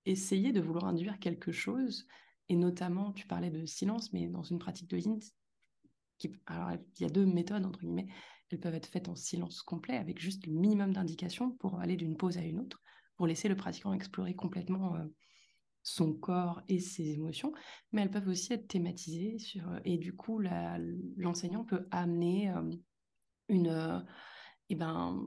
essayer 0.06 0.52
de 0.52 0.60
vouloir 0.60 0.86
induire 0.86 1.18
quelque 1.18 1.52
chose 1.52 2.06
Et 2.48 2.56
notamment, 2.56 3.12
tu 3.12 3.26
parlais 3.26 3.50
de 3.50 3.66
silence, 3.66 4.12
mais 4.12 4.28
dans 4.28 4.42
une 4.42 4.58
pratique 4.58 4.88
de 4.90 4.98
yin, 4.98 5.18
qui, 6.18 6.32
alors 6.46 6.70
il 6.72 7.02
y 7.02 7.04
a 7.04 7.10
deux 7.10 7.26
méthodes, 7.26 7.66
entre 7.66 7.80
guillemets. 7.80 8.08
Elles 8.50 8.60
peuvent 8.60 8.74
être 8.74 8.86
faites 8.86 9.08
en 9.08 9.16
silence 9.16 9.62
complet, 9.62 9.96
avec 9.96 10.20
juste 10.20 10.46
le 10.46 10.52
minimum 10.52 10.92
d'indications 10.92 11.50
pour 11.50 11.80
aller 11.80 11.96
d'une 11.96 12.16
pause 12.16 12.38
à 12.38 12.42
une 12.42 12.60
autre, 12.60 12.80
pour 13.16 13.26
laisser 13.26 13.48
le 13.48 13.56
pratiquant 13.56 13.92
explorer 13.92 14.36
complètement 14.36 14.94
euh, 14.94 15.04
son 15.82 16.14
corps 16.14 16.62
et 16.68 16.78
ses 16.78 17.10
émotions. 17.10 17.52
Mais 17.90 18.02
elles 18.02 18.10
peuvent 18.10 18.28
aussi 18.28 18.52
être 18.52 18.68
thématisées, 18.68 19.38
sur, 19.38 19.68
et 19.84 19.98
du 19.98 20.14
coup, 20.14 20.40
l'enseignant 21.16 21.64
peut 21.64 21.86
amener 21.90 22.50
euh, 22.50 22.70
une... 23.48 23.68
Euh, 23.68 24.00
eh 24.68 24.74
ben, 24.74 25.22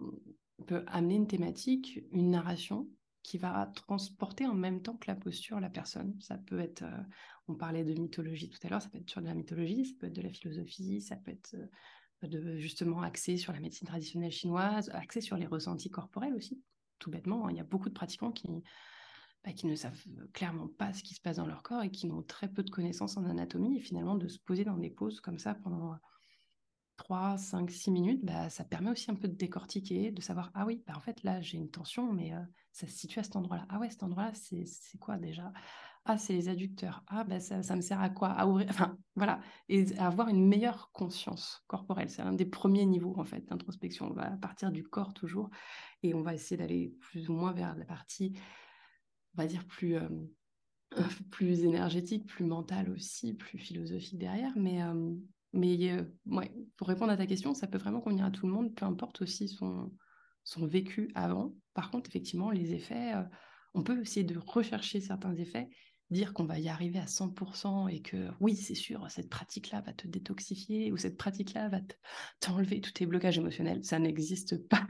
peut 0.67 0.83
amener 0.87 1.15
une 1.15 1.27
thématique, 1.27 1.99
une 2.11 2.31
narration 2.31 2.89
qui 3.23 3.37
va 3.37 3.71
transporter 3.75 4.47
en 4.47 4.53
même 4.53 4.81
temps 4.81 4.95
que 4.95 5.07
la 5.07 5.15
posture 5.15 5.59
la 5.59 5.69
personne. 5.69 6.15
Ça 6.21 6.37
peut 6.37 6.59
être, 6.59 6.83
euh, 6.83 7.03
on 7.47 7.55
parlait 7.55 7.83
de 7.83 7.93
mythologie 7.93 8.49
tout 8.49 8.59
à 8.63 8.69
l'heure, 8.69 8.81
ça 8.81 8.89
peut 8.89 8.97
être 8.97 9.09
sur 9.09 9.21
de 9.21 9.27
la 9.27 9.33
mythologie, 9.33 9.85
ça 9.85 9.93
peut 9.99 10.07
être 10.07 10.15
de 10.15 10.21
la 10.21 10.29
philosophie, 10.29 11.01
ça 11.01 11.15
peut 11.15 11.31
être 11.31 11.55
euh, 11.55 12.27
de, 12.27 12.57
justement 12.57 13.01
axé 13.01 13.37
sur 13.37 13.53
la 13.53 13.59
médecine 13.59 13.87
traditionnelle 13.87 14.31
chinoise, 14.31 14.89
axé 14.93 15.21
sur 15.21 15.37
les 15.37 15.47
ressentis 15.47 15.89
corporels 15.89 16.33
aussi. 16.33 16.61
Tout 16.97 17.11
bêtement, 17.11 17.47
hein. 17.47 17.51
il 17.51 17.57
y 17.57 17.61
a 17.61 17.65
beaucoup 17.65 17.89
de 17.89 17.93
pratiquants 17.93 18.31
qui, 18.31 18.47
bah, 19.43 19.53
qui 19.53 19.67
ne 19.67 19.75
savent 19.75 20.03
clairement 20.33 20.67
pas 20.67 20.93
ce 20.93 21.03
qui 21.03 21.13
se 21.13 21.21
passe 21.21 21.37
dans 21.37 21.47
leur 21.47 21.63
corps 21.63 21.83
et 21.83 21.91
qui 21.91 22.07
n'ont 22.07 22.23
très 22.23 22.49
peu 22.49 22.63
de 22.63 22.69
connaissances 22.69 23.15
en 23.15 23.25
anatomie 23.25 23.77
et 23.77 23.81
finalement 23.81 24.15
de 24.15 24.27
se 24.27 24.39
poser 24.39 24.65
dans 24.65 24.77
des 24.77 24.89
poses 24.89 25.21
comme 25.21 25.39
ça 25.39 25.55
pendant 25.55 25.95
3, 26.99 27.37
5, 27.37 27.71
6 27.71 27.91
minutes, 27.91 28.25
bah, 28.25 28.49
ça 28.49 28.65
permet 28.65 28.91
aussi 28.91 29.09
un 29.09 29.15
peu 29.15 29.29
de 29.29 29.33
décortiquer, 29.33 30.11
de 30.11 30.21
savoir, 30.21 30.51
ah 30.53 30.65
oui, 30.65 30.83
bah, 30.85 30.93
en 30.97 30.99
fait, 30.99 31.23
là, 31.23 31.39
j'ai 31.39 31.57
une 31.57 31.71
tension, 31.71 32.11
mais 32.11 32.33
ça 32.73 32.87
se 32.87 32.93
situe 32.93 33.19
à 33.19 33.23
cet 33.23 33.37
endroit-là. 33.37 33.65
Ah 33.69 33.79
ouais, 33.79 33.89
cet 33.89 34.03
endroit-là, 34.03 34.33
c'est 34.33 34.97
quoi 34.99 35.17
déjà? 35.17 35.53
Ah, 36.03 36.17
c'est 36.17 36.33
les 36.33 36.49
adducteurs. 36.49 37.05
Ah, 37.07 37.23
bah, 37.23 37.39
ça, 37.39 37.63
ça, 37.63 37.77
me 37.77 37.81
sert 37.81 38.01
à 38.01 38.09
quoi? 38.09 38.31
À 38.31 38.45
ouvrir. 38.47 38.67
Enfin, 38.69 38.97
voilà. 39.15 39.39
Et 39.69 39.97
avoir 39.97 40.27
une 40.27 40.45
meilleure 40.45 40.91
conscience 40.91 41.63
corporelle. 41.67 42.09
C'est 42.09 42.21
un 42.21 42.33
des 42.33 42.45
premiers 42.45 42.85
niveaux, 42.85 43.17
en 43.17 43.23
fait, 43.23 43.45
d'introspection. 43.47 44.07
On 44.07 44.13
va 44.13 44.31
partir 44.31 44.69
du 44.69 44.83
corps 44.83 45.13
toujours 45.13 45.49
et 46.03 46.13
on 46.13 46.21
va 46.21 46.33
essayer 46.33 46.57
d'aller 46.57 46.93
plus 46.99 47.29
ou 47.29 47.33
moins 47.33 47.53
vers 47.53 47.77
la 47.77 47.85
partie, 47.85 48.33
on 49.35 49.41
va 49.41 49.47
dire, 49.47 49.65
plus. 49.65 49.95
Plus 51.29 51.63
énergétique, 51.63 52.25
plus 52.25 52.45
mentale 52.45 52.89
aussi, 52.89 53.35
plus 53.35 53.59
philosophique 53.59 54.17
derrière, 54.17 54.53
mais 54.55 54.81
mais 55.53 55.95
ouais, 56.25 56.51
pour 56.77 56.87
répondre 56.87 57.11
à 57.11 57.17
ta 57.17 57.25
question, 57.25 57.53
ça 57.53 57.67
peut 57.67 57.77
vraiment 57.77 58.01
convenir 58.01 58.25
à 58.25 58.31
tout 58.31 58.45
le 58.45 58.53
monde, 58.53 58.73
peu 58.75 58.85
importe 58.85 59.21
aussi 59.21 59.47
son, 59.47 59.91
son 60.43 60.67
vécu 60.67 61.11
avant. 61.15 61.53
Par 61.73 61.91
contre, 61.91 62.09
effectivement, 62.09 62.51
les 62.51 62.73
effets, 62.73 63.13
on 63.73 63.83
peut 63.83 64.01
essayer 64.01 64.23
de 64.23 64.37
rechercher 64.37 65.01
certains 65.01 65.35
effets, 65.35 65.69
dire 66.09 66.33
qu'on 66.33 66.45
va 66.45 66.59
y 66.59 66.69
arriver 66.69 66.99
à 66.99 67.05
100% 67.05 67.87
et 67.89 68.01
que 68.01 68.29
oui, 68.39 68.55
c'est 68.55 68.75
sûr, 68.75 69.09
cette 69.09 69.29
pratique-là 69.29 69.81
va 69.81 69.93
te 69.93 70.07
détoxifier 70.07 70.91
ou 70.91 70.97
cette 70.97 71.17
pratique-là 71.17 71.69
va 71.69 71.79
t'enlever 72.39 72.81
tous 72.81 72.91
tes 72.91 73.05
blocages 73.05 73.37
émotionnels. 73.37 73.83
Ça 73.83 73.99
n'existe 73.99 74.57
pas, 74.69 74.87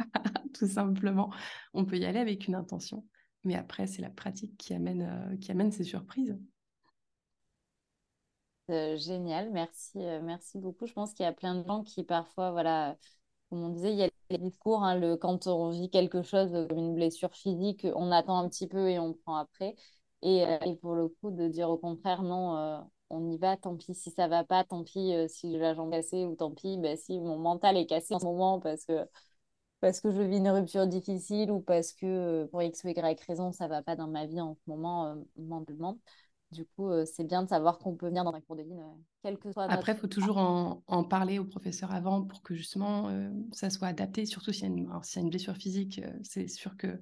tout 0.54 0.68
simplement. 0.68 1.32
On 1.74 1.86
peut 1.86 1.98
y 1.98 2.06
aller 2.06 2.20
avec 2.20 2.48
une 2.48 2.56
intention, 2.56 3.06
mais 3.44 3.56
après, 3.56 3.88
c'est 3.88 4.02
la 4.02 4.10
pratique 4.10 4.58
qui 4.58 4.74
amène, 4.74 5.38
qui 5.42 5.52
amène 5.52 5.72
ces 5.72 5.84
surprises. 5.84 6.38
Euh, 8.70 8.98
génial, 8.98 9.50
merci, 9.52 9.98
euh, 9.98 10.22
merci 10.22 10.60
beaucoup. 10.60 10.86
Je 10.86 10.94
pense 10.94 11.14
qu'il 11.14 11.24
y 11.24 11.28
a 11.28 11.34
plein 11.34 11.56
de 11.56 11.66
gens 11.66 11.84
qui 11.84 12.04
parfois, 12.04 12.52
voilà, 12.52 12.96
comme 13.50 13.64
on 13.64 13.70
disait, 13.70 13.92
il 13.94 13.98
y 14.00 14.04
a 14.04 14.10
les 14.30 14.38
discours, 14.38 14.84
hein, 14.84 15.18
quand 15.18 15.48
on 15.48 15.72
vit 15.72 15.90
quelque 15.90 16.22
chose 16.22 16.52
comme 16.70 16.78
une 16.78 16.94
blessure 16.96 17.34
physique, 17.34 17.88
on 17.96 18.12
attend 18.12 18.38
un 18.40 18.48
petit 18.50 18.68
peu 18.68 18.90
et 18.90 19.00
on 19.00 19.14
prend 19.14 19.38
après. 19.38 19.76
Et, 20.22 20.46
euh, 20.46 20.60
pour 20.82 20.94
le 20.96 21.08
coup, 21.10 21.32
de 21.32 21.48
dire 21.48 21.70
au 21.70 21.78
contraire, 21.78 22.22
non, 22.24 22.86
on 23.10 23.30
y 23.32 23.38
va, 23.40 23.58
tant 23.58 23.76
pis 23.76 23.96
si 23.96 24.12
ça 24.12 24.28
va 24.28 24.44
pas, 24.44 24.64
tant 24.64 24.84
pis 24.84 25.14
si 25.30 25.52
j'ai 25.52 25.58
la 25.60 25.74
jambe 25.74 25.92
cassée 25.92 26.26
ou 26.26 26.36
tant 26.36 26.52
pis 26.52 26.78
ben, 26.78 26.96
si 26.98 27.20
mon 27.20 27.38
mental 27.40 27.76
est 27.78 27.88
cassé 27.88 28.14
en 28.14 28.20
ce 28.20 28.26
moment 28.26 28.60
parce 28.60 28.86
que, 28.86 29.08
parce 29.82 30.02
que 30.02 30.12
je 30.12 30.22
vis 30.22 30.38
une 30.38 30.50
rupture 30.50 30.88
difficile 30.88 31.52
ou 31.52 31.62
parce 31.62 31.94
que 31.94 32.46
pour 32.52 32.62
X 32.64 32.84
ou 32.86 32.90
Y 32.90 33.22
raison, 33.28 33.52
ça 33.54 33.68
va 33.68 33.84
pas 33.84 33.96
dans 33.96 34.08
ma 34.08 34.26
vie 34.28 34.42
en 34.42 34.56
ce 34.56 34.62
moment 34.70 35.16
mentalement. 35.38 35.98
Du 36.52 36.66
coup, 36.66 36.90
euh, 36.90 37.06
c'est 37.06 37.24
bien 37.24 37.44
de 37.44 37.48
savoir 37.48 37.78
qu'on 37.78 37.96
peut 37.96 38.08
venir 38.08 38.24
dans 38.24 38.34
un 38.34 38.42
cours 38.42 38.56
de 38.56 38.64
ligne, 38.64 38.82
euh, 38.82 39.02
quel 39.22 39.38
que 39.38 39.52
soit. 39.52 39.66
Après, 39.66 39.92
il 39.92 39.98
faut 39.98 40.08
toujours 40.08 40.38
en, 40.38 41.04
parler 41.04 41.38
au 41.38 41.46
professeur 41.46 41.94
avant 41.94 42.24
pour 42.24 42.42
que 42.42 42.56
justement 42.56 43.10
euh, 43.10 43.30
ça 43.52 43.70
soit 43.70 43.88
adapté, 43.88 44.26
surtout 44.26 44.52
s'il 44.52 44.66
y, 44.66 44.82
y, 44.82 44.88
a 44.88 45.22
une 45.22 45.30
blessure 45.30 45.56
physique. 45.56 46.02
c'est 46.24 46.48
sûr 46.48 46.76
qu'il 46.76 47.00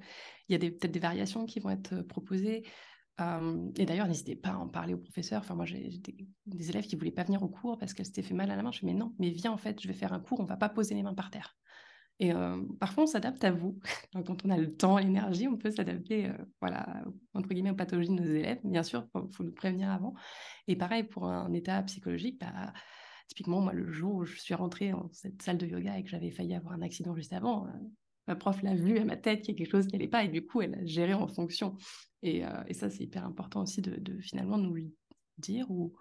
y 0.49 0.55
a 0.55 0.59
peut-être 0.59 0.91
des 0.91 0.99
variations 0.99 1.45
qui 1.45 1.61
vont 1.61 1.69
être 1.69 2.01
proposées. 2.01 2.63
et 3.19 3.85
d'ailleurs, 3.85 4.07
n'hésitez 4.07 4.35
pas 4.35 4.49
à 4.49 4.57
en 4.57 4.67
parler 4.67 4.93
au 4.93 4.97
professeur. 4.97 5.39
Enfin, 5.39 5.55
moi, 5.55 5.65
j'ai 5.65 6.01
des, 6.45 6.69
élèves 6.69 6.85
qui 6.85 6.95
ne 6.95 6.99
voulaient 6.99 7.11
pas 7.11 7.23
venir 7.23 7.41
au 7.41 7.49
cours 7.49 7.77
parce 7.77 7.93
qu'elles 7.93 8.05
s'étaient 8.05 8.23
fait 8.23 8.33
mal 8.33 8.51
à 8.51 8.57
la 8.57 8.63
main. 8.63 8.73
Je 8.73 8.79
dis, 8.79 8.85
mais 8.85 8.93
non, 8.93 9.13
mais 9.17 9.29
viens, 9.29 9.53
en 9.53 9.57
fait, 9.57 9.81
je 9.81 9.87
vais 9.87 9.93
faire 9.93 10.11
un 10.11 10.19
cours, 10.19 10.41
on 10.41 10.43
ne 10.43 10.49
va 10.49 10.57
pas 10.57 10.69
poser 10.69 10.93
les 10.93 11.03
mains 11.03 11.13
par 11.13 11.31
terre. 11.31 11.55
Et 12.19 12.33
euh, 12.33 12.57
parfois, 12.79 13.03
on 13.03 13.07
s'adapte 13.07 13.43
à 13.43 13.51
vous. 13.51 13.79
Quand 14.13 14.45
on 14.45 14.49
a 14.49 14.57
le 14.57 14.75
temps, 14.75 14.97
l'énergie, 14.97 15.47
on 15.47 15.57
peut 15.57 15.69
s'adapter, 15.69 16.27
euh, 16.27 16.33
voilà, 16.61 17.03
entre 17.33 17.49
guillemets, 17.49 17.71
aux 17.71 17.75
pathologies 17.75 18.09
de 18.09 18.15
nos 18.15 18.23
élèves. 18.23 18.59
Bien 18.63 18.83
sûr, 18.83 19.07
il 19.15 19.33
faut 19.33 19.43
nous 19.43 19.51
prévenir 19.53 19.91
avant. 19.91 20.15
Et 20.67 20.75
pareil, 20.75 21.03
pour 21.03 21.27
un 21.27 21.53
état 21.53 21.81
psychologique, 21.83 22.39
bah, 22.39 22.73
typiquement, 23.27 23.61
moi, 23.61 23.73
le 23.73 23.91
jour 23.91 24.15
où 24.15 24.25
je 24.25 24.35
suis 24.39 24.55
rentrée 24.55 24.91
dans 24.91 25.09
cette 25.11 25.41
salle 25.41 25.57
de 25.57 25.67
yoga 25.67 25.97
et 25.97 26.03
que 26.03 26.09
j'avais 26.09 26.31
failli 26.31 26.55
avoir 26.55 26.73
un 26.73 26.81
accident 26.81 27.15
juste 27.15 27.33
avant, 27.33 27.67
euh, 27.67 27.71
ma 28.27 28.35
prof 28.35 28.63
l'a 28.63 28.75
vu 28.75 28.97
à 28.97 29.05
ma 29.05 29.15
tête 29.15 29.41
qu'il 29.41 29.53
y 29.53 29.55
a 29.55 29.57
quelque 29.59 29.71
chose 29.71 29.85
qui 29.85 29.93
n'allait 29.93 30.07
pas 30.07 30.23
et 30.23 30.27
du 30.27 30.45
coup, 30.45 30.61
elle 30.61 30.73
a 30.73 30.85
géré 30.85 31.13
en 31.13 31.27
fonction. 31.27 31.75
Et, 32.23 32.41
et 32.65 32.73
ça, 32.73 32.89
c'est 32.89 33.03
hyper 33.03 33.23
important 33.25 33.61
aussi 33.61 33.79
de, 33.81 33.95
de, 33.95 34.19
finalement 34.19 34.57
nous 34.57 34.73
le 34.73 34.85
dire 35.37 35.69
ou 35.69 35.93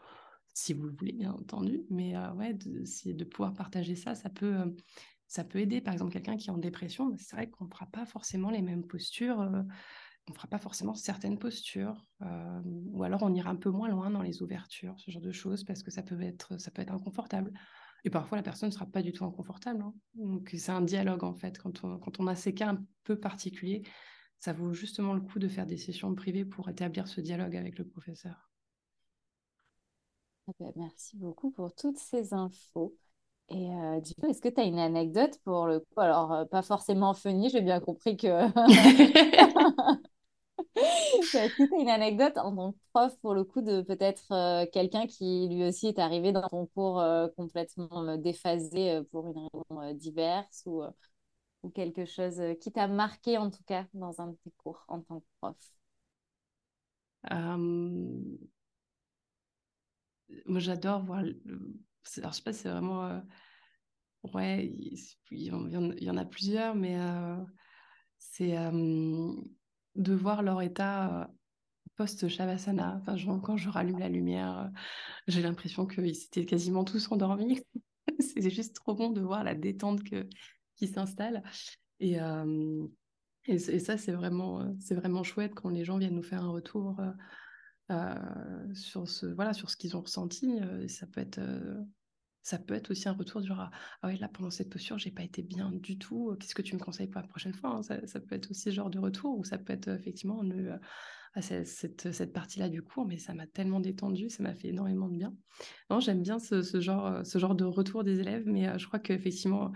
si 0.55 0.73
vous 0.73 0.85
le 0.85 0.95
voulez, 0.97 1.13
bien 1.13 1.31
entendu. 1.31 1.83
Mais 1.91 2.17
ouais, 2.31 2.55
de, 2.55 3.13
de 3.13 3.25
pouvoir 3.25 3.53
partager 3.53 3.95
ça, 3.95 4.15
ça 4.15 4.31
peut 4.31 4.75
ça 5.29 5.45
peut 5.45 5.59
aider. 5.59 5.81
Par 5.81 5.93
exemple, 5.93 6.13
quelqu'un 6.13 6.37
qui 6.37 6.49
est 6.49 6.53
en 6.53 6.59
dépression, 6.59 7.07
bah, 7.07 7.17
c'est 7.19 7.37
vrai 7.37 7.51
qu'on 7.51 7.65
ne 7.65 7.71
fera 7.71 7.87
pas 7.87 8.07
forcément 8.07 8.51
les 8.51 8.63
mêmes 8.63 8.87
postures, 8.87 9.41
euh, 9.41 9.63
on 10.29 10.33
ne 10.33 10.37
fera 10.37 10.49
pas 10.49 10.59
forcément 10.59 10.95
certaines 10.95 11.39
postures, 11.39 12.05
euh, 12.23 12.61
ou 12.65 13.05
alors 13.05 13.23
on 13.23 13.33
ira 13.33 13.51
un 13.51 13.57
peu 13.57 13.71
moins 13.71 13.89
loin 13.89 14.11
dans 14.11 14.23
les 14.23 14.43
ouvertures, 14.43 14.99
ce 14.99 15.11
genre 15.11 15.23
de 15.23 15.33
choses, 15.33 15.65
parce 15.65 15.83
que 15.83 15.91
ça 15.91 16.03
peut 16.03 16.21
être, 16.21 16.59
ça 16.61 16.71
peut 16.71 16.83
être 16.83 16.93
inconfortable. 16.93 17.53
Et 18.05 18.11
parfois, 18.11 18.37
la 18.37 18.43
personne 18.43 18.69
ne 18.69 18.75
sera 18.75 18.87
pas 18.87 19.03
du 19.03 19.13
tout 19.13 19.25
inconfortable. 19.25 19.83
Hein. 19.83 19.95
Donc, 20.15 20.55
c'est 20.57 20.73
un 20.73 20.83
dialogue, 20.83 21.25
en 21.25 21.35
fait. 21.35 21.59
Quand 21.59 21.83
on, 21.85 22.27
a 22.27 22.35
ces 22.37 22.55
cas 22.55 22.71
un 22.71 22.85
peu 23.05 23.19
particuliers, 23.19 23.83
ça 24.39 24.53
vaut 24.53 24.73
justement 24.73 25.13
le 25.13 25.21
coup 25.21 25.39
de 25.39 25.49
faire 25.49 25.67
des 25.67 25.77
sessions 25.77 26.15
privées 26.15 26.45
pour 26.45 26.69
établir 26.69 27.09
ce 27.09 27.21
dialogue 27.21 27.57
avec 27.57 27.79
le 27.79 27.85
professeur. 27.85 28.51
Ah 30.49 30.53
bah, 30.61 30.71
merci 30.77 31.17
beaucoup 31.17 31.51
pour 31.51 31.75
toutes 31.75 31.99
ces 31.99 32.33
infos. 32.33 32.97
Et 33.49 33.71
euh, 33.71 34.01
du 34.01 34.13
coup, 34.15 34.27
est-ce 34.29 34.41
que 34.41 34.49
tu 34.49 34.61
as 34.61 34.65
une 34.65 34.79
anecdote 34.79 35.39
pour 35.45 35.67
le 35.67 35.79
coup? 35.81 36.01
Alors, 36.01 36.33
euh, 36.33 36.45
pas 36.47 36.63
forcément 36.63 37.15
funny, 37.15 37.49
j'ai 37.51 37.61
bien 37.61 37.79
compris 37.81 38.17
que. 38.17 38.27
est-ce 41.35 41.55
que 41.55 41.63
tu 41.69 41.75
as 41.75 41.81
une 41.81 41.89
anecdote 41.89 42.37
en 42.39 42.55
tant 42.55 42.73
que 42.73 42.79
prof 42.93 43.17
pour 43.21 43.35
le 43.35 43.45
coup 43.45 43.61
de 43.63 43.83
peut-être 43.83 44.33
euh, 44.33 44.67
quelqu'un 44.73 45.07
qui 45.07 45.49
lui 45.49 45.65
aussi 45.65 45.89
est 45.89 45.99
arrivé 45.99 46.33
dans 46.33 46.49
ton 46.49 46.67
cours 46.67 47.03
complètement 47.37 48.17
déphasé 48.19 49.01
pour 49.11 49.27
une 49.29 49.49
raison 49.79 49.95
diverse 49.95 50.63
ou, 50.67 50.83
ou 51.65 51.71
quelque 51.71 52.07
chose 52.07 52.41
qui 52.61 52.73
t'a 52.73 52.89
marqué 52.89 53.39
en 53.39 53.51
tout 53.51 53.65
cas 53.67 53.87
dans 53.95 54.21
un 54.21 54.29
de 54.29 54.37
tes 54.45 54.53
cours 54.59 54.85
en 54.89 55.01
tant 55.03 55.21
que 55.21 55.27
prof? 55.41 55.57
Moi, 60.47 60.61
j'adore 60.61 61.03
voir. 61.05 61.25
Alors, 62.19 62.33
je 62.33 62.37
sais 62.37 62.43
pas, 62.43 62.53
c'est 62.53 62.69
vraiment. 62.69 63.07
Euh, 63.07 63.21
ouais, 64.35 64.67
il 64.67 65.43
y, 65.43 65.51
en, 66.11 66.17
a 66.17 66.25
plusieurs, 66.25 66.75
mais 66.75 66.99
euh, 66.99 67.37
c'est 68.19 68.55
de 68.55 70.15
voir 70.15 70.43
leur 70.43 70.63
état 70.63 71.31
post-Shavasana. 71.97 73.01
Enfin, 73.01 73.17
quand 73.41 73.57
je 73.57 73.69
rallume 73.69 73.99
la 73.99 74.09
lumière, 74.09 74.71
j'ai 75.27 75.43
l'impression 75.43 75.87
qu'ils 75.87 76.25
étaient 76.25 76.45
quasiment 76.45 76.85
tous 76.85 77.11
endormis. 77.11 77.63
c'est 78.21 78.51
juste 78.51 78.77
trop 78.77 78.95
bon 78.95 79.11
de 79.11 79.21
voir 79.21 79.45
la 79.45 79.55
détente 79.55 80.01
qui 80.77 80.87
s'installe. 80.87 81.43
Et, 82.01 82.19
et, 83.47 83.59
ça, 83.59 83.97
c'est 83.97 84.13
vraiment, 84.13 84.75
c'est 84.81 84.95
vraiment 84.95 85.23
chouette 85.23 85.55
quand 85.55 85.71
les 85.71 85.85
gens 85.85 85.99
viennent 85.99 86.15
nous 86.15 86.23
faire 86.23 86.43
un 86.43 86.51
retour. 86.51 87.01
Sur 88.75 89.09
ce 89.09 89.27
voilà 89.27 89.53
sur 89.53 89.71
ce 89.71 89.77
qu'ils 89.77 89.97
ont 89.97 90.01
ressenti 90.01 90.59
ça 90.89 91.07
peut 91.07 91.21
être 91.21 91.41
ça 92.43 92.59
peut 92.59 92.75
être 92.75 92.93
aussi 92.93 93.09
un 93.09 93.13
retour 93.13 93.41
du 93.41 93.49
genre 93.49 93.71
ah 94.03 94.07
ouais 94.07 94.17
là 94.19 94.29
pendant 94.29 94.51
cette 94.51 94.71
posture 94.71 94.99
j'ai 94.99 95.11
pas 95.11 95.25
été 95.25 95.43
bien 95.43 95.73
du 95.73 95.99
tout 95.99 96.37
qu'est-ce 96.39 96.55
que 96.55 96.63
tu 96.63 96.77
me 96.77 96.81
conseilles 96.81 97.09
pour 97.09 97.21
la 97.21 97.27
prochaine 97.27 97.55
fois 97.55 97.71
hein?» 97.71 97.83
ça, 97.83 98.21
peut 98.21 98.35
être 98.37 98.51
aussi 98.51 98.63
ce 98.63 98.71
genre 98.71 98.91
de 98.91 99.01
retour 99.01 99.37
ou 99.37 99.45
ça 99.45 99.59
peut 99.59 99.73
être 99.73 99.89
effectivement 99.89 100.43
ah, 101.35 101.43
cette, 101.43 102.13
cette 102.13 102.33
partie-là 102.33 102.69
du 102.69 102.83
cours 102.83 103.05
mais 103.05 103.19
ça 103.19 103.35
m'a 103.35 103.49
tellement 103.49 103.81
détendu 103.81 104.31
ça 104.31 104.45
m'a 104.45 104.55
fait 104.55 104.69
énormément 104.69 105.09
de 105.09 105.17
bien 105.17 105.35
non 105.91 105.99
j'aime 105.99 106.23
bien 106.23 106.39
ce, 106.39 106.63
genre 106.81 107.27
ce 107.27 107.39
genre 107.39 107.57
de 107.57 107.65
retour 107.65 108.05
des 108.05 108.21
élèves 108.21 108.45
mais 108.47 108.79
je 108.79 108.87
crois 108.87 109.01
qu'effectivement 109.01 109.73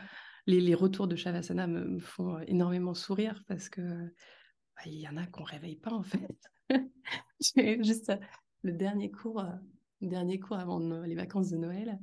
les, 0.46 0.60
les 0.60 0.74
retours 0.74 1.08
de 1.08 1.16
Shavasana 1.16 1.66
me, 1.66 1.98
font 1.98 2.38
énormément 2.40 2.94
sourire 2.94 3.42
parce 3.48 3.68
que 3.68 3.82
bah, 3.82 4.82
il 4.86 5.00
y 5.00 5.08
en 5.08 5.16
a 5.16 5.26
qu'on 5.26 5.42
réveille 5.42 5.76
pas 5.76 5.92
en 5.92 6.04
fait 6.04 6.38
juste 7.56 8.12
le 8.62 8.72
dernier 8.72 9.10
cours, 9.10 9.44
dernier 10.00 10.38
cours 10.38 10.58
avant 10.58 10.78
les 10.78 11.14
vacances 11.14 11.50
de 11.50 11.56
Noël, 11.56 11.98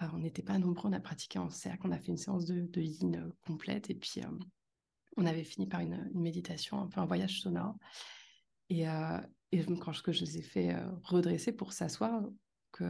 on 0.00 0.18
n'était 0.18 0.42
pas 0.42 0.58
nombreux, 0.58 0.88
on 0.88 0.92
a 0.92 1.00
pratiqué 1.00 1.38
en 1.38 1.48
cercle, 1.48 1.86
on 1.86 1.92
a 1.92 1.98
fait 1.98 2.08
une 2.08 2.18
séance 2.18 2.44
de, 2.44 2.80
yin 2.80 3.32
complète 3.46 3.90
et 3.90 3.94
puis 3.94 4.20
on 5.16 5.26
avait 5.26 5.44
fini 5.44 5.66
par 5.66 5.80
une, 5.80 6.10
méditation, 6.14 6.80
un 6.80 6.86
peu 6.86 7.00
un 7.00 7.06
voyage 7.06 7.40
sonore. 7.40 7.74
Et, 8.68 8.84
et 9.52 9.64
quand 9.80 9.92
je, 9.92 10.02
que 10.02 10.12
je 10.12 10.24
les 10.24 10.38
ai 10.38 10.42
fait 10.42 10.76
redresser 11.02 11.52
pour 11.52 11.72
s'asseoir, 11.72 12.22
que 12.72 12.84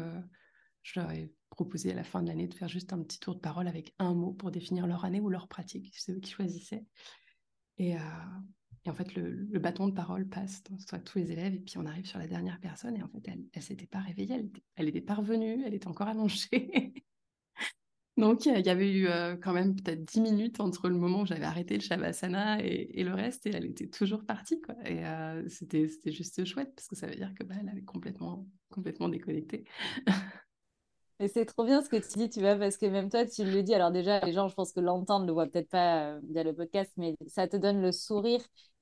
je 0.83 1.00
leur 1.00 1.11
ai 1.11 1.33
proposé 1.50 1.92
à 1.92 1.95
la 1.95 2.04
fin 2.04 2.23
de 2.23 2.28
l'année 2.28 2.49
de 2.49 2.54
faire 2.54 2.68
juste 2.68 2.92
un 2.92 3.02
petit 3.02 3.18
tour 3.18 3.35
de 3.35 3.40
parole 3.40 3.66
avec 3.66 3.95
un 3.99 4.14
mot 4.14 4.33
pour 4.33 4.50
définir 4.50 4.87
leur 4.87 5.04
année 5.04 5.21
ou 5.21 5.28
leur 5.28 5.49
pratique, 5.49 5.92
c'est 5.97 6.12
eux 6.12 6.21
qui 6.21 6.30
choisissaient. 6.30 6.85
Et, 7.78 7.97
et 8.87 8.90
en 8.90 8.95
fait, 8.95 9.14
le, 9.16 9.59
bâton 9.59 9.88
de 9.88 9.93
parole 9.93 10.28
passe 10.28 10.62
sur 10.78 11.02
tous 11.02 11.19
les 11.19 11.33
élèves, 11.33 11.55
et 11.55 11.59
puis 11.59 11.76
on 11.76 11.87
arrive 11.87 12.07
sur 12.07 12.21
la 12.21 12.28
dernière 12.28 12.61
personne, 12.61 12.97
et 12.97 13.02
en 13.02 13.09
fait, 13.09 13.23
elle 13.26 13.45
ne 13.55 13.61
s'était 13.61 13.87
pas 13.87 13.99
réveillée, 13.99 14.35
elle 14.35 14.50
elle 14.76 14.88
était 14.88 15.00
pas 15.00 15.14
revenue, 15.14 15.64
elle 15.66 15.75
était 15.75 15.88
encore 15.88 16.07
allongée. 16.07 16.95
Donc, 18.16 18.47
il 18.47 18.64
y 18.64 18.71
avait 18.71 18.90
eu 18.90 19.09
quand 19.43 19.52
même 19.52 19.75
peut-être 19.75 20.00
10 20.02 20.21
minutes 20.23 20.61
entre 20.61 20.88
le 20.88 20.95
moment 20.95 21.23
où 21.23 21.26
j'avais 21.26 21.45
arrêté 21.45 21.75
le 21.75 21.83
Shavasana 21.83 22.62
et, 22.62 23.02
le 23.05 23.12
reste, 23.12 23.47
et 23.47 23.50
elle 23.50 23.66
était 23.66 23.88
toujours 23.88 24.25
partie. 24.25 24.59
Quoi. 24.62 24.75
Et 24.88 25.02
c'était, 25.49 25.87
c'était 25.88 26.12
juste 26.12 26.43
chouette, 26.47 26.73
parce 26.75 26.88
que 26.88 26.97
ça 26.97 27.09
veut 27.09 27.16
dire 27.16 27.35
que 27.35 27.45
bah, 27.45 27.57
elle 27.61 27.69
avait 27.69 27.83
complètement, 27.83 28.47
complètement 28.71 29.11
déconnecté. 29.11 29.64
Et 31.19 31.28
c'est 31.28 31.45
trop 31.45 31.66
bien 31.66 31.83
ce 31.83 31.90
que 31.90 31.97
tu 31.97 32.19
dis, 32.19 32.31
tu 32.31 32.40
vois, 32.40 32.57
parce 32.57 32.78
que 32.78 32.87
même 32.87 33.11
toi, 33.11 33.26
tu 33.26 33.45
le 33.45 33.62
dis. 33.62 33.75
Alors 33.75 33.90
déjà, 33.90 34.21
les 34.21 34.33
gens, 34.33 34.49
je 34.49 34.55
pense 34.55 34.73
que 34.73 34.81
l'entendent, 34.81 35.25
ne 35.25 35.26
le 35.26 35.33
voient 35.35 35.47
peut-être 35.47 35.69
pas 35.69 36.19
via 36.21 36.43
le 36.43 36.55
podcast, 36.55 36.93
mais 36.97 37.16
ça 37.26 37.49
te 37.49 37.59
donne 37.59 37.83
le 37.83 37.93
sourire 37.93 38.40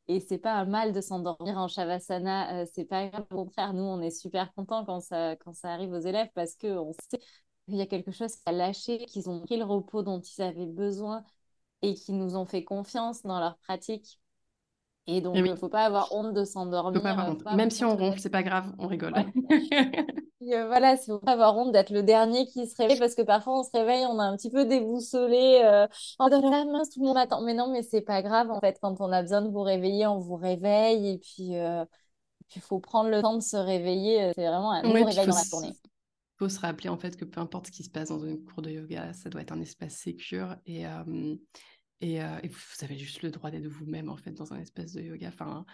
et 0.08 0.20
c'est 0.20 0.38
pas 0.38 0.54
un 0.54 0.64
mal 0.66 0.92
de 0.92 1.00
s'endormir 1.00 1.56
en 1.58 1.68
Shavasana, 1.68 2.62
euh, 2.62 2.66
c'est 2.74 2.84
pas 2.84 3.08
grave. 3.08 3.24
Au 3.30 3.36
contraire, 3.44 3.72
nous, 3.74 3.82
on 3.82 4.00
est 4.02 4.10
super 4.10 4.52
contents 4.54 4.84
quand 4.84 5.00
ça, 5.00 5.36
quand 5.36 5.54
ça 5.54 5.70
arrive 5.72 5.92
aux 5.92 5.98
élèves 6.00 6.28
parce 6.34 6.56
qu'on 6.56 6.92
sait 7.10 7.18
qu'il 7.66 7.76
y 7.76 7.80
a 7.80 7.86
quelque 7.86 8.12
chose 8.12 8.36
qui 8.36 8.42
a 8.46 8.52
lâché, 8.52 8.98
qu'ils 9.06 9.30
ont 9.30 9.40
pris 9.40 9.56
le 9.56 9.64
repos 9.64 10.02
dont 10.02 10.20
ils 10.20 10.42
avaient 10.42 10.66
besoin 10.66 11.24
et 11.82 11.94
qu'ils 11.94 12.18
nous 12.18 12.36
ont 12.36 12.46
fait 12.46 12.64
confiance 12.64 13.22
dans 13.22 13.40
leur 13.40 13.58
pratique. 13.58 14.20
Et 15.06 15.20
donc, 15.20 15.36
il 15.36 15.44
ne 15.44 15.54
faut 15.54 15.68
pas 15.68 15.84
avoir 15.84 16.12
honte 16.12 16.32
de 16.32 16.44
s'endormir. 16.44 17.02
Même 17.54 17.70
si 17.70 17.84
on 17.84 17.96
ronfle, 17.96 18.18
c'est 18.18 18.30
pas 18.30 18.42
grave, 18.42 18.72
on 18.78 18.86
rigole. 18.86 19.14
Euh, 20.52 20.66
voilà, 20.66 20.98
c'est 20.98 21.10
pas 21.20 21.32
avoir 21.32 21.56
honte 21.56 21.72
d'être 21.72 21.88
le 21.88 22.02
dernier 22.02 22.44
qui 22.44 22.66
se 22.66 22.76
réveille 22.76 22.98
parce 22.98 23.14
que 23.14 23.22
parfois 23.22 23.60
on 23.60 23.62
se 23.62 23.70
réveille, 23.72 24.04
on 24.04 24.20
est 24.20 24.24
un 24.24 24.36
petit 24.36 24.50
peu 24.50 24.66
déboussolé. 24.66 25.62
Euh, 25.64 25.86
oh 26.18 26.28
la 26.28 26.64
mince, 26.66 26.90
tout 26.90 27.00
le 27.00 27.06
monde 27.06 27.16
attend. 27.16 27.40
Mais 27.40 27.54
non, 27.54 27.72
mais 27.72 27.82
c'est 27.82 28.02
pas 28.02 28.20
grave 28.20 28.50
en 28.50 28.60
fait. 28.60 28.78
Quand 28.82 29.00
on 29.00 29.10
a 29.10 29.22
besoin 29.22 29.40
de 29.40 29.48
vous 29.48 29.62
réveiller, 29.62 30.06
on 30.06 30.18
vous 30.18 30.36
réveille. 30.36 31.12
Et 31.12 31.18
puis, 31.18 31.56
euh, 31.56 31.84
il 32.54 32.60
faut 32.60 32.78
prendre 32.78 33.08
le 33.08 33.22
temps 33.22 33.36
de 33.36 33.42
se 33.42 33.56
réveiller. 33.56 34.32
C'est 34.34 34.46
vraiment 34.46 34.72
un 34.72 34.82
nouveau 34.82 35.04
réveil 35.06 35.26
dans 35.26 35.34
la 35.34 35.44
journée. 35.44 35.72
Il 35.72 36.38
faut 36.38 36.48
se 36.50 36.60
rappeler 36.60 36.90
en 36.90 36.98
fait 36.98 37.16
que 37.16 37.24
peu 37.24 37.40
importe 37.40 37.68
ce 37.68 37.72
qui 37.72 37.84
se 37.84 37.90
passe 37.90 38.08
dans 38.08 38.18
une 38.18 38.44
cours 38.44 38.60
de 38.60 38.70
yoga, 38.70 39.14
ça 39.14 39.30
doit 39.30 39.40
être 39.40 39.52
un 39.52 39.60
espace 39.62 39.94
sécure 39.94 40.56
et, 40.66 40.84
et, 42.00 42.18
vous 42.18 42.84
avez 42.84 42.96
juste 42.96 43.22
le 43.22 43.30
droit 43.30 43.50
d'être 43.50 43.66
vous-même 43.66 44.08
en 44.08 44.16
fait 44.16 44.32
dans 44.32 44.52
un 44.52 44.60
espace 44.60 44.92
de 44.92 45.02
yoga. 45.02 45.28
Enfin, 45.28 45.64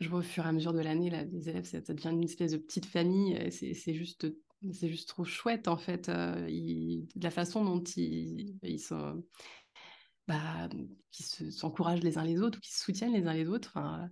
je 0.00 0.08
vois 0.08 0.20
au 0.20 0.22
fur 0.22 0.44
et 0.44 0.48
à 0.48 0.52
mesure 0.52 0.72
de 0.72 0.80
l'année, 0.80 1.10
là, 1.10 1.24
les 1.24 1.48
élèves, 1.48 1.64
ça, 1.64 1.80
devient 1.80 2.10
une 2.10 2.24
espèce 2.24 2.52
de 2.52 2.58
petite 2.58 2.86
famille. 2.86 3.50
C'est 3.50 3.94
juste, 3.94 4.26
c'est 4.72 4.88
juste 4.88 5.08
trop 5.08 5.24
chouette, 5.24 5.68
en 5.68 5.76
fait. 5.76 6.08
La 6.08 7.30
façon 7.30 7.64
dont 7.64 7.82
ils, 7.82 8.56
ils 8.62 8.80
sont, 8.80 9.22
bah, 10.26 10.68
qui 11.10 11.22
s'encouragent 11.22 12.02
les 12.02 12.18
uns 12.18 12.24
les 12.24 12.40
autres 12.40 12.58
ou 12.58 12.60
qui 12.60 12.72
se 12.72 12.84
soutiennent 12.84 13.14
les 13.14 13.26
uns 13.26 13.32
les 13.32 13.48
autres. 13.48 13.72
Enfin, 13.74 14.08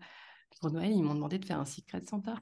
pour 0.61 0.71
Noël, 0.71 0.93
ils 0.93 1.03
m'ont 1.03 1.15
demandé 1.15 1.39
de 1.39 1.45
faire 1.45 1.61
un 1.61 1.65
secret 1.65 2.01
de 2.01 2.07
Santa. 2.07 2.41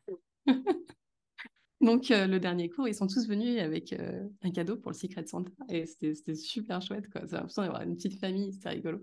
Donc, 1.84 2.10
euh, 2.10 2.26
le 2.26 2.40
dernier 2.40 2.70
cours, 2.70 2.88
ils 2.88 2.94
sont 2.94 3.06
tous 3.06 3.28
venus 3.28 3.60
avec 3.60 3.92
euh, 3.92 4.26
un 4.42 4.50
cadeau 4.50 4.76
pour 4.76 4.90
le 4.90 4.96
Secret 4.96 5.26
Santa. 5.26 5.52
Et 5.68 5.86
c'était 5.86 6.34
super 6.34 6.80
chouette, 6.80 7.10
quoi. 7.10 7.22
C'est 7.26 7.36
l'impression 7.36 7.62
d'avoir 7.62 7.82
une 7.82 7.94
petite 7.94 8.18
famille, 8.18 8.52
c'était 8.52 8.70
rigolo. 8.70 9.00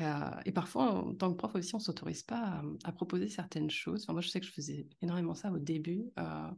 Euh, 0.00 0.30
et, 0.44 0.52
parfois, 0.52 0.92
en 0.92 1.14
tant 1.14 1.30
que 1.30 1.36
prof 1.36 1.54
aussi, 1.54 1.74
on 1.74 1.78
ne 1.78 1.82
s'autorise 1.82 2.22
pas 2.22 2.62
à, 2.84 2.92
proposer 2.92 3.28
certaines 3.28 3.70
choses. 3.70 4.06
moi, 4.08 4.20
je 4.20 4.28
sais 4.28 4.40
que 4.40 4.46
je 4.46 4.52
faisais 4.52 4.86
énormément 5.02 5.34
ça 5.34 5.50
au 5.50 5.58
début. 5.58 6.04
Euh, 6.18 6.50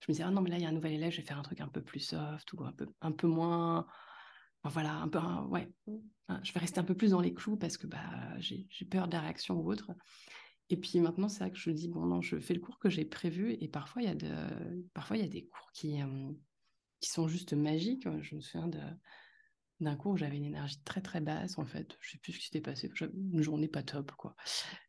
je 0.00 0.06
me 0.10 0.14
disais, 0.14 0.24
ah 0.24 0.30
non, 0.30 0.42
mais 0.42 0.50
là, 0.50 0.56
il 0.56 0.62
y 0.62 0.66
a 0.66 0.68
un 0.68 0.72
nouvel 0.72 0.92
élève, 0.92 1.12
je 1.12 1.18
vais 1.18 1.26
faire 1.26 1.38
un 1.38 1.42
truc 1.42 1.60
un 1.60 1.68
peu 1.68 1.80
plus 1.80 2.00
soft 2.00 2.52
ou 2.52 2.64
un 2.64 2.72
peu, 2.72 2.86
un 3.00 3.12
peu 3.12 3.28
moins. 3.28 3.86
voilà, 4.64 4.94
un 4.94 5.08
peu. 5.08 5.20
ouais, 5.48 5.70
hein, 6.28 6.40
je 6.42 6.52
vais 6.52 6.60
rester 6.60 6.80
un 6.80 6.84
peu 6.84 6.94
plus 6.94 7.12
dans 7.12 7.20
les 7.20 7.32
clous 7.32 7.56
parce 7.56 7.76
que 7.76 7.86
bah, 7.86 8.00
j'ai 8.40 8.66
peur 8.90 9.06
de 9.06 9.12
la 9.12 9.20
réaction 9.20 9.60
ou 9.60 9.70
autre. 9.70 9.92
Et 10.70 10.76
puis 10.76 11.00
maintenant, 11.00 11.28
c'est 11.28 11.40
vrai 11.40 11.50
que 11.50 11.58
je 11.58 11.70
dis, 11.70 11.88
bon, 11.88 12.06
non, 12.06 12.22
je 12.22 12.38
fais 12.38 12.54
le 12.54 12.60
cours 12.60 12.78
que 12.78 12.88
j'ai 12.88 13.04
prévu. 13.04 13.56
Et 13.60 13.68
parfois, 13.68 14.02
il 14.02 14.06
y, 14.06 14.10
a 14.10 14.14
de, 14.14 14.88
parfois, 14.94 15.16
y 15.16 15.22
a 15.22 15.28
des 15.28 15.46
cours 15.46 15.70
qui, 15.72 16.00
euh, 16.00 16.32
qui 17.00 17.10
sont 17.10 17.28
juste 17.28 17.52
magiques. 17.52 18.06
Je 18.20 18.34
me 18.34 18.40
souviens 18.40 18.68
de 18.68 18.80
d'un 19.82 19.96
coup, 19.96 20.16
j'avais 20.16 20.36
une 20.36 20.44
énergie 20.44 20.80
très 20.84 21.00
très 21.00 21.20
basse 21.20 21.58
en 21.58 21.64
fait. 21.64 21.96
Je 22.00 22.12
sais 22.12 22.18
plus 22.18 22.32
ce 22.32 22.38
qui 22.38 22.44
s'était 22.44 22.60
passé. 22.60 22.90
Une 23.12 23.42
journée 23.42 23.68
pas 23.68 23.82
top 23.82 24.12
quoi. 24.12 24.36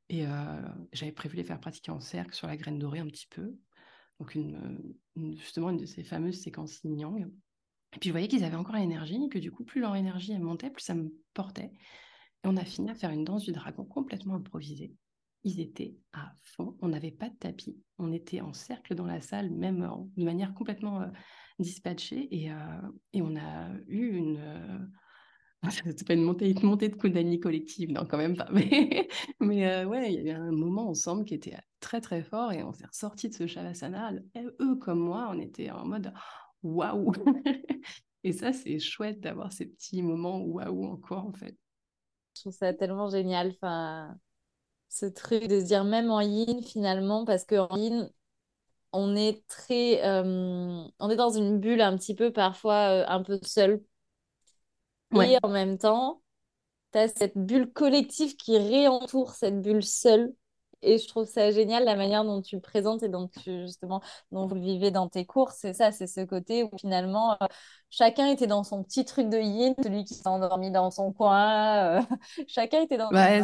Et 0.10 0.26
euh, 0.26 0.62
j'avais 0.94 1.12
prévu 1.12 1.38
les 1.38 1.44
faire 1.44 1.60
pratiquer 1.60 1.92
en 1.92 2.00
cercle 2.00 2.36
sur 2.36 2.48
la 2.48 2.56
graine 2.56 2.80
dorée 2.80 3.00
un 3.00 3.08
petit 3.08 3.28
peu. 3.28 3.56
Donc 4.20 4.36
une, 4.36 4.94
justement 5.36 5.72
une 5.72 5.78
de 5.78 5.86
ces 5.86 6.04
fameuses 6.04 6.40
séquences 6.40 6.84
yin 6.84 7.00
yang. 7.00 7.32
Et 7.96 8.00
puis 8.00 8.10
je 8.10 8.14
voyais 8.14 8.28
qu'ils 8.28 8.44
avaient 8.44 8.56
encore 8.56 8.76
l'énergie, 8.76 9.30
que 9.30 9.40
du 9.40 9.52
coup 9.52 9.64
plus 9.64 9.82
leur 9.82 9.96
énergie 9.96 10.38
montait, 10.38 10.70
plus 10.70 10.84
ça 10.84 10.96
me 10.96 11.12
portait. 11.34 11.72
Et 12.44 12.48
on 12.48 12.58
a 12.58 12.66
fini 12.66 12.90
à 12.90 12.96
faire 12.96 13.12
une 13.12 13.24
danse 13.24 13.44
du 13.44 13.52
dragon 13.52 13.86
complètement 13.86 14.36
improvisée. 14.36 14.94
Ils 15.44 15.60
étaient 15.60 15.96
à 16.14 16.34
fond. 16.42 16.78
On 16.82 16.88
n'avait 16.88 17.12
pas 17.12 17.30
de 17.30 17.36
tapis. 17.36 17.78
On 17.98 18.12
était 18.12 18.42
en 18.42 18.54
cercle 18.54 18.96
dans 18.96 19.06
la 19.06 19.22
salle, 19.22 19.50
même 19.52 19.88
de 20.16 20.24
manière 20.24 20.54
complètement 20.54 21.02
euh, 21.02 21.08
dispatché 21.60 22.28
et, 22.32 22.52
euh, 22.52 22.56
et 23.14 23.22
on 23.22 23.36
a 23.36 23.70
eu 23.88 24.16
une. 24.16 24.38
Euh, 24.40 24.80
pas 26.08 26.14
une 26.14 26.24
montée, 26.24 26.50
une 26.52 26.64
montée 26.64 26.90
de 26.90 26.96
Kundalini 26.96 27.40
collective, 27.40 27.92
non, 27.92 28.06
quand 28.06 28.18
même 28.18 28.36
pas. 28.36 28.50
Mais, 28.52 29.08
mais 29.40 29.68
euh, 29.68 29.86
ouais, 29.86 30.14
il 30.14 30.24
y 30.24 30.30
a 30.30 30.34
eu 30.34 30.36
un 30.36 30.52
moment 30.52 30.90
ensemble 30.90 31.24
qui 31.24 31.34
était 31.34 31.58
très 31.80 32.02
très 32.02 32.22
fort 32.22 32.52
et 32.52 32.64
on 32.64 32.74
s'est 32.74 32.86
ressorti 32.86 33.30
de 33.30 33.34
ce 33.34 33.48
Shavasana. 33.48 34.12
eux 34.60 34.76
comme 34.76 35.00
moi, 35.00 35.30
on 35.32 35.40
était 35.40 35.72
en 35.72 35.86
mode 35.86 36.14
waouh! 36.64 37.14
et 38.24 38.34
ça, 38.34 38.52
c'est 38.52 38.80
chouette 38.80 39.22
d'avoir 39.22 39.54
ces 39.54 39.68
petits 39.68 40.02
moments 40.02 40.42
waouh 40.42 40.86
encore 40.86 41.26
en 41.26 41.34
fait. 41.34 41.58
Je 42.36 42.42
trouve 42.42 42.54
ça 42.54 42.74
tellement 42.74 43.10
génial. 43.10 43.54
Enfin, 43.56 44.18
ce 44.94 45.08
truc 45.08 45.48
de 45.48 45.60
se 45.60 45.66
dire 45.66 45.84
même 45.84 46.12
en 46.12 46.22
yin 46.22 46.62
finalement, 46.64 47.26
parce 47.26 47.46
que 47.46 47.56
en 47.56 47.76
yin, 47.76 48.12
on 48.94 49.16
est 49.16 49.46
très, 49.48 50.06
euh, 50.06 50.84
on 51.00 51.10
est 51.10 51.16
dans 51.16 51.32
une 51.32 51.60
bulle 51.60 51.82
un 51.82 51.98
petit 51.98 52.16
peu 52.16 52.32
parfois 52.32 53.04
euh, 53.04 53.06
un 53.08 53.24
peu 53.24 53.40
seul. 53.44 53.84
Et 55.16 55.38
en 55.44 55.50
même 55.50 55.78
temps, 55.78 56.22
tu 56.94 57.00
as 57.00 57.08
cette 57.08 57.38
bulle 57.38 57.72
collective 57.72 58.36
qui 58.36 58.58
réentoure 58.58 59.32
cette 59.34 59.62
bulle 59.62 59.84
seule. 59.84 60.34
Et 60.82 60.98
je 60.98 61.08
trouve 61.08 61.26
ça 61.26 61.50
génial 61.52 61.86
la 61.86 61.96
manière 61.96 62.26
dont 62.26 62.42
tu 62.42 62.56
le 62.56 62.62
présentes 62.62 63.04
et 63.04 63.10
dont 63.10 63.30
tu, 63.30 63.62
justement, 63.62 64.02
dont 64.32 64.48
vous 64.48 64.56
le 64.56 64.62
vivez 64.62 64.92
dans 64.92 65.08
tes 65.08 65.26
cours. 65.26 65.52
C'est 65.52 65.74
ça, 65.74 65.92
c'est 65.92 66.08
ce 66.08 66.22
côté 66.22 66.64
où 66.64 66.78
finalement, 66.78 67.34
euh, 67.42 67.48
chacun 67.90 68.28
était 68.28 68.48
dans 68.48 68.64
son 68.64 68.84
petit 68.84 69.06
truc 69.06 69.30
de 69.30 69.38
yin, 69.38 69.76
celui 69.82 70.04
qui 70.04 70.14
s'est 70.16 70.28
endormi 70.28 70.72
dans 70.72 70.92
son 70.92 71.14
coin. 71.14 72.06
chacun 72.48 72.82
était 72.82 72.98
dans. 72.98 73.12
Ouais, 73.12 73.42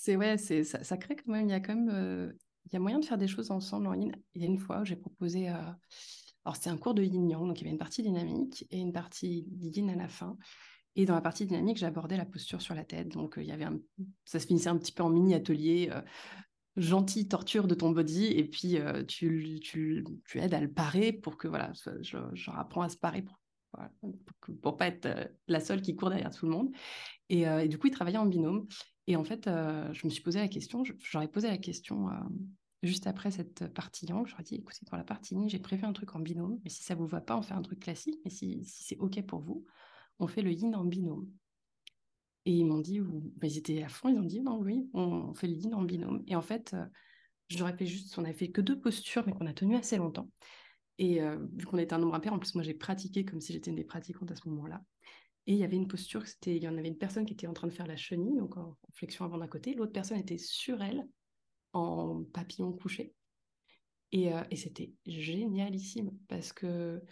c'est 0.00 0.16
ouais, 0.16 0.38
c'est 0.38 0.64
ça, 0.64 0.96
crée 0.96 1.16
quand 1.16 1.32
même, 1.32 1.46
il 1.46 1.50
y 1.50 1.54
a 1.54 1.60
quand 1.60 1.74
même 1.74 2.32
il 2.68 2.74
y 2.74 2.76
a 2.76 2.80
moyen 2.80 2.98
de 2.98 3.04
faire 3.04 3.18
des 3.18 3.28
choses 3.28 3.50
ensemble 3.50 3.86
en 3.86 3.92
ligne. 3.92 4.12
Il 4.34 4.42
y 4.42 4.44
a 4.44 4.48
une 4.48 4.58
fois 4.58 4.80
où 4.80 4.84
j'ai 4.84 4.96
proposé. 4.96 5.48
Euh, 5.48 5.54
alors, 6.44 6.56
c'était 6.56 6.70
un 6.70 6.76
cours 6.76 6.94
de 6.94 7.02
yin 7.02 7.28
yang, 7.28 7.46
donc 7.46 7.60
il 7.60 7.64
y 7.64 7.64
avait 7.64 7.72
une 7.72 7.78
partie 7.78 8.02
dynamique 8.02 8.66
et 8.70 8.78
une 8.78 8.92
partie 8.92 9.46
yin 9.60 9.88
à 9.90 9.96
la 9.96 10.08
fin. 10.08 10.36
Et 10.96 11.06
dans 11.06 11.14
la 11.14 11.20
partie 11.20 11.46
dynamique, 11.46 11.78
j'abordais 11.78 12.16
la 12.16 12.26
posture 12.26 12.60
sur 12.60 12.74
la 12.74 12.84
tête. 12.84 13.08
Donc, 13.08 13.38
euh, 13.38 13.42
il 13.42 13.48
y 13.48 13.52
avait 13.52 13.66
ça 14.24 14.38
se 14.38 14.46
finissait 14.46 14.68
un 14.68 14.76
petit 14.76 14.92
peu 14.92 15.02
en 15.02 15.10
mini 15.10 15.34
atelier. 15.34 15.88
Euh, 15.92 16.02
gentille 16.76 17.26
torture 17.26 17.66
de 17.66 17.74
ton 17.74 17.90
body 17.90 18.26
et 18.26 18.44
puis 18.44 18.78
tu, 19.08 19.58
tu, 19.60 20.04
tu, 20.24 20.38
aides 20.38 20.54
à 20.54 20.60
le 20.60 20.70
parer 20.70 21.12
pour 21.12 21.36
que 21.36 21.48
voilà 21.48 21.72
je, 22.02 22.18
je 22.34 22.50
apprends 22.52 22.82
à 22.82 22.88
se 22.88 22.96
parer 22.96 23.22
pour, 23.22 23.36
pour, 24.62 24.76
pas 24.76 24.86
être 24.86 25.32
la 25.48 25.58
seule 25.58 25.82
qui 25.82 25.96
court 25.96 26.10
derrière 26.10 26.30
tout 26.30 26.46
le 26.46 26.52
monde 26.52 26.70
et, 27.30 27.40
et, 27.40 27.66
du 27.66 27.78
coup 27.78 27.88
il 27.88 27.90
travaillait 27.90 28.18
en 28.18 28.26
binôme 28.26 28.68
et 29.08 29.16
en 29.16 29.24
fait 29.24 29.46
je 29.46 30.06
me 30.06 30.10
suis 30.10 30.22
posé 30.22 30.38
la 30.38 30.46
question 30.46 30.84
j'aurais 31.00 31.26
posé 31.26 31.48
la 31.48 31.58
question 31.58 32.08
juste 32.82 33.06
après 33.06 33.30
cette 33.30 33.66
partie 33.72 34.06
yang, 34.06 34.26
j'aurais 34.26 34.42
dit, 34.42 34.56
écoutez, 34.56 34.86
dans 34.90 34.96
la 34.96 35.04
partie 35.04 35.34
yin, 35.34 35.48
j'ai 35.48 35.58
prévu 35.58 35.84
un 35.84 35.92
truc 35.92 36.14
en 36.14 36.20
binôme, 36.20 36.60
mais 36.62 36.70
si 36.70 36.82
ça 36.82 36.94
vous 36.94 37.06
va 37.06 37.20
pas, 37.20 37.36
on 37.36 37.42
fait 37.42 37.54
un 37.54 37.62
truc 37.62 37.80
classique, 37.80 38.18
mais 38.24 38.30
si, 38.30 38.64
c'est 38.64 38.96
OK 38.98 39.20
pour 39.22 39.40
vous, 39.40 39.64
on 40.18 40.26
fait 40.26 40.42
le 40.42 40.52
yin 40.52 40.74
en 40.74 40.84
binôme. 40.84 41.28
Et 42.44 42.52
ils 42.52 42.64
m'ont 42.64 42.78
dit, 42.78 43.00
bah, 43.00 43.46
ils 43.46 43.58
étaient 43.58 43.82
à 43.82 43.88
fond, 43.88 44.08
ils 44.08 44.18
ont 44.18 44.22
dit, 44.22 44.40
non, 44.40 44.58
oui, 44.58 44.88
on, 44.94 45.34
fait 45.34 45.48
le 45.48 45.54
yin 45.54 45.74
en 45.74 45.82
binôme. 45.82 46.22
Et 46.26 46.36
en 46.36 46.42
fait, 46.42 46.72
euh, 46.74 46.86
j'aurais 47.48 47.76
fait 47.76 47.86
juste, 47.86 48.16
on 48.16 48.24
avait 48.24 48.32
fait 48.32 48.50
que 48.50 48.60
deux 48.60 48.80
postures, 48.80 49.24
mais 49.26 49.32
qu'on 49.32 49.46
a 49.46 49.52
tenu 49.52 49.76
assez 49.76 49.96
longtemps. 49.96 50.30
Et 50.98 51.20
euh, 51.20 51.36
vu 51.56 51.66
qu'on 51.66 51.78
était 51.78 51.94
un 51.94 51.98
nombre 51.98 52.14
impair, 52.14 52.32
en 52.32 52.38
plus, 52.38 52.54
moi, 52.54 52.64
j'ai 52.64 52.74
pratiqué 52.74 53.24
comme 53.24 53.40
si 53.40 53.52
j'étais 53.52 53.70
une 53.70 53.76
des 53.76 53.84
pratiquantes 53.84 54.30
à 54.30 54.34
ce 54.34 54.48
moment-là. 54.48 54.82
Et 55.48 55.52
il 55.52 55.58
y 55.58 55.64
avait 55.64 55.76
une 55.76 55.88
posture, 55.88 56.26
c'était, 56.26 56.56
il 56.56 56.62
y 56.62 56.68
en 56.68 56.76
avait 56.76 56.88
une 56.88 56.98
personne 56.98 57.24
qui 57.24 57.32
était 57.32 57.46
en 57.46 57.54
train 57.54 57.66
de 57.66 57.72
faire 57.72 57.86
la 57.86 57.96
chenille, 57.96 58.36
donc 58.36 58.56
en 58.58 58.76
flexion 58.92 59.24
avant 59.24 59.38
d'un 59.38 59.48
côté, 59.48 59.74
l'autre 59.74 59.92
personne 59.92 60.18
était 60.18 60.38
sur 60.38 60.82
elle, 60.82 61.08
en 61.72 62.22
papillon 62.22 62.70
couché. 62.72 63.14
Et, 64.12 64.30
et 64.50 64.56
c'était 64.56 64.92
génialissime 65.06 66.10
parce 66.28 66.52
que 66.52 67.02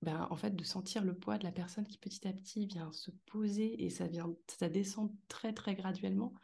ben, 0.00 0.26
en 0.30 0.36
fait, 0.36 0.54
de 0.54 0.64
sentir 0.64 1.04
le 1.04 1.14
poids 1.14 1.38
de 1.38 1.44
la 1.44 1.52
personne 1.52 1.86
qui 1.86 1.98
petit 1.98 2.26
à 2.26 2.32
petit 2.32 2.66
vient 2.66 2.92
se 2.92 3.10
poser 3.26 3.84
et 3.84 3.90
ça 3.90 4.06
vient, 4.06 4.34
ça 4.46 4.68
descend 4.68 5.14
très 5.28 5.52
très 5.52 5.74
graduellement. 5.74 6.34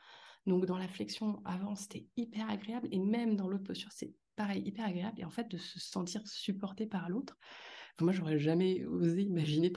Donc 0.46 0.64
dans 0.66 0.79
la 0.79 0.88
flexion 0.88 1.42
avant, 1.44 1.74
c'était 1.74 2.07
hyper 2.16 2.48
agréable 2.48 2.88
et 2.90 2.98
même 2.98 3.37
dans 3.37 3.48
l'autre 3.48 3.64
posture, 3.64 3.92
c'est 3.92 4.14
pareil, 4.37 4.62
hyper 4.64 4.87
agréable. 4.87 5.20
Et 5.20 5.24
en 5.24 5.31
fait, 5.31 5.50
de 5.50 5.59
se 5.59 5.79
sentir 5.79 6.26
supporté 6.26 6.87
par 6.87 7.09
l'autre, 7.11 7.38
moi, 8.00 8.12
j'aurais 8.12 8.38
jamais 8.38 8.85
osé 8.87 9.22
imaginer 9.22 9.70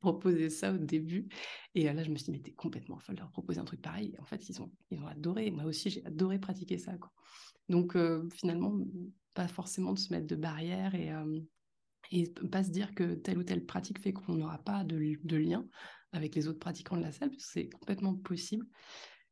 proposer 0.00 0.50
ça 0.50 0.72
au 0.72 0.78
début. 0.78 1.28
Et 1.74 1.84
là, 1.84 2.02
je 2.02 2.10
me 2.10 2.16
suis 2.16 2.26
dit, 2.26 2.32
mais 2.32 2.40
t'es 2.40 2.52
complètement 2.52 2.98
folle 2.98 3.16
de 3.16 3.20
leur 3.20 3.30
proposer 3.30 3.60
un 3.60 3.64
truc 3.64 3.82
pareil. 3.82 4.16
En 4.20 4.24
fait, 4.24 4.48
ils 4.48 4.60
ont, 4.60 4.70
ils 4.90 5.00
ont 5.00 5.06
adoré. 5.06 5.50
Moi 5.50 5.64
aussi, 5.64 5.90
j'ai 5.90 6.04
adoré 6.04 6.38
pratiquer 6.38 6.78
ça. 6.78 6.96
Quoi. 6.96 7.12
Donc, 7.68 7.96
finalement, 8.32 8.78
pas 9.34 9.48
forcément 9.48 9.92
de 9.92 9.98
se 9.98 10.12
mettre 10.12 10.26
de 10.26 10.36
barrières 10.36 10.94
et, 10.94 11.12
et 12.10 12.32
pas 12.50 12.62
se 12.62 12.70
dire 12.70 12.94
que 12.94 13.14
telle 13.14 13.38
ou 13.38 13.42
telle 13.42 13.64
pratique 13.64 14.00
fait 14.00 14.12
qu'on 14.12 14.34
n'aura 14.34 14.58
pas 14.58 14.84
de, 14.84 15.16
de, 15.22 15.36
lien 15.36 15.66
avec 16.12 16.34
les 16.34 16.48
autres 16.48 16.58
pratiquants 16.58 16.96
de 16.96 17.02
la 17.02 17.12
salle, 17.12 17.30
parce 17.30 17.44
que 17.44 17.50
c'est 17.50 17.68
complètement 17.68 18.14
possible. 18.14 18.66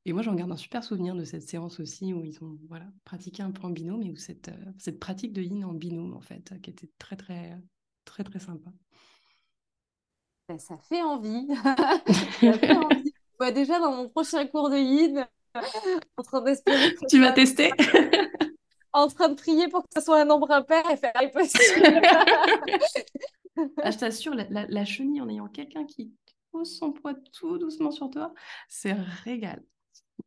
Et 0.06 0.12
moi, 0.12 0.22
j'en 0.22 0.34
garde 0.34 0.52
un 0.52 0.56
super 0.56 0.84
souvenir 0.84 1.14
de 1.14 1.24
cette 1.24 1.48
séance 1.48 1.80
aussi, 1.80 2.12
où 2.12 2.24
ils 2.24 2.42
ont 2.42 2.58
voilà, 2.68 2.90
pratiqué 3.04 3.42
un 3.42 3.52
peu 3.52 3.62
en 3.62 3.70
binôme, 3.70 4.02
et 4.02 4.10
où 4.10 4.16
cette, 4.16 4.48
euh, 4.48 4.72
cette 4.78 5.00
pratique 5.00 5.32
de 5.32 5.42
yin 5.42 5.64
en 5.64 5.72
binôme, 5.72 6.14
en 6.14 6.20
fait, 6.20 6.52
qui 6.60 6.70
était 6.70 6.90
très, 6.98 7.16
très, 7.16 7.58
très, 8.04 8.24
très 8.24 8.38
sympa. 8.38 8.70
Ben, 10.48 10.58
ça 10.58 10.76
fait 10.88 11.02
envie. 11.02 11.46
ça 12.40 12.52
fait 12.52 12.76
envie. 12.76 13.14
Bah, 13.38 13.50
déjà, 13.50 13.78
dans 13.78 13.92
mon 13.92 14.08
prochain 14.08 14.46
cours 14.46 14.70
de 14.70 14.76
yin, 14.76 15.26
en 16.16 16.22
train 16.22 16.42
d'espérer. 16.42 16.94
Tu 17.08 17.20
vas 17.20 17.32
tester 17.32 17.72
en 18.92 19.08
train 19.08 19.28
de 19.28 19.34
prier 19.34 19.68
pour 19.68 19.82
que 19.82 19.88
ce 19.94 20.00
soit 20.00 20.20
un 20.20 20.24
nombre 20.24 20.50
impair 20.50 20.82
et 20.90 20.96
faire 20.96 21.12
impossible. 21.16 22.00
ah, 23.82 23.90
je 23.90 23.98
t'assure, 23.98 24.34
la, 24.34 24.84
chenille 24.84 25.20
en 25.20 25.28
ayant 25.28 25.48
quelqu'un 25.48 25.84
qui 25.84 26.12
pose 26.52 26.76
son 26.76 26.92
poids 26.92 27.14
tout 27.32 27.58
doucement 27.58 27.90
sur 27.90 28.10
toi, 28.10 28.32
c'est 28.68 28.94
régal. 29.24 29.62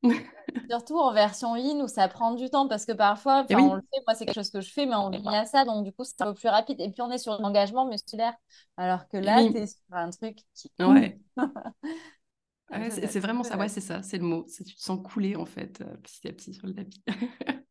Surtout 0.70 0.98
en 0.98 1.14
version 1.14 1.56
in 1.56 1.82
où 1.82 1.88
ça 1.88 2.08
prend 2.08 2.34
du 2.34 2.50
temps 2.50 2.68
parce 2.68 2.86
que 2.86 2.92
parfois, 2.92 3.46
eh 3.50 3.56
on 3.56 3.76
le 3.76 3.82
fait, 3.82 4.02
moi 4.06 4.16
c'est 4.16 4.26
quelque 4.26 4.36
chose 4.36 4.50
que 4.50 4.62
je 4.62 4.72
fais, 4.72 4.86
mais 4.86 4.96
on 4.96 5.10
vit 5.10 5.28
à 5.28 5.46
ça, 5.46 5.66
donc 5.66 5.84
du 5.84 5.92
coup 5.92 6.04
c'est 6.04 6.22
un 6.22 6.28
peu 6.28 6.34
plus 6.34 6.50
rapide. 6.50 6.80
Et 6.80 6.90
puis 6.90 7.02
on 7.02 7.12
est 7.12 7.18
sur 7.18 7.34
un 7.34 7.44
engagement 7.44 7.88
musculaire, 7.88 8.34
alors 8.78 9.08
que 9.08 9.18
là, 9.18 9.44
tu 9.44 9.58
es 9.58 9.68
sur 9.68 9.80
un 9.92 10.10
truc 10.10 10.40
qui. 10.54 10.72
Ouais. 10.80 11.20
c'est 12.90 13.20
vraiment 13.20 13.44
ça, 13.44 13.58
ouais, 13.58 13.70
c'est 13.70 13.82
ça, 13.82 14.04
c'est 14.04 14.18
le 14.18 14.26
mot. 14.26 14.46
Tu 14.46 14.64
te 14.64 14.82
sens 14.82 15.00
couler 15.04 15.36
en 15.36 15.46
fait, 15.46 15.82
euh, 15.82 15.96
petit 15.98 16.28
à 16.28 16.34
petit 16.34 16.54
sur 16.54 16.68
le 16.68 16.74
tapis. 16.74 17.04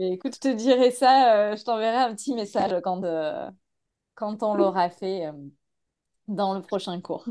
écoute, 0.00 0.34
je 0.34 0.40
te 0.40 0.54
dirai 0.54 0.90
ça, 0.90 1.34
euh, 1.34 1.56
je 1.56 1.64
t'enverrai 1.64 1.96
un 1.96 2.14
petit 2.14 2.34
message 2.34 2.74
quand, 2.82 3.02
euh, 3.04 3.50
quand 4.14 4.42
on 4.42 4.54
l'aura 4.54 4.90
fait 4.90 5.26
euh, 5.26 5.32
dans 6.28 6.54
le 6.54 6.62
prochain 6.62 7.00
cours. 7.00 7.26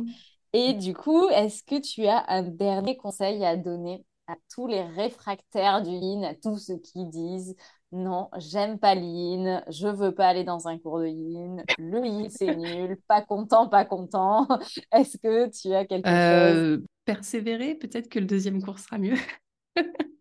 Et 0.54 0.74
du 0.74 0.94
coup, 0.94 1.30
est-ce 1.30 1.64
que 1.64 1.80
tu 1.80 2.06
as 2.08 2.26
un 2.30 2.44
dernier 2.44 2.98
conseil 2.98 3.44
à 3.46 3.56
donner 3.56 4.04
à 4.28 4.36
tous 4.54 4.68
les 4.68 4.82
réfractaires 4.82 5.82
du 5.82 5.92
yin, 5.92 6.24
à 6.24 6.36
tous 6.36 6.58
ceux 6.58 6.78
qui 6.78 7.06
disent 7.06 7.56
non, 7.92 8.30
j'aime 8.38 8.78
pas 8.78 8.94
le 8.94 9.02
yin, 9.02 9.64
je 9.68 9.88
veux 9.88 10.14
pas 10.14 10.28
aller 10.28 10.44
dans 10.44 10.68
un 10.68 10.78
cours 10.78 11.00
de 11.00 11.08
yin, 11.08 11.64
le 11.80 12.06
yin 12.06 12.30
c'est 12.30 12.56
nul, 12.56 12.98
pas 13.08 13.24
content, 13.24 13.68
pas 13.68 13.86
content. 13.86 14.48
Est-ce 14.92 15.18
que 15.18 15.50
tu 15.50 15.74
as 15.74 15.86
quelque 15.86 16.08
chose? 16.08 16.84
Persévérer, 17.06 17.74
peut-être 17.74 18.10
que 18.10 18.20
le 18.20 18.28
deuxième 18.28 18.62
cours 18.62 18.80
sera 18.80 18.98
mieux. 18.98 19.18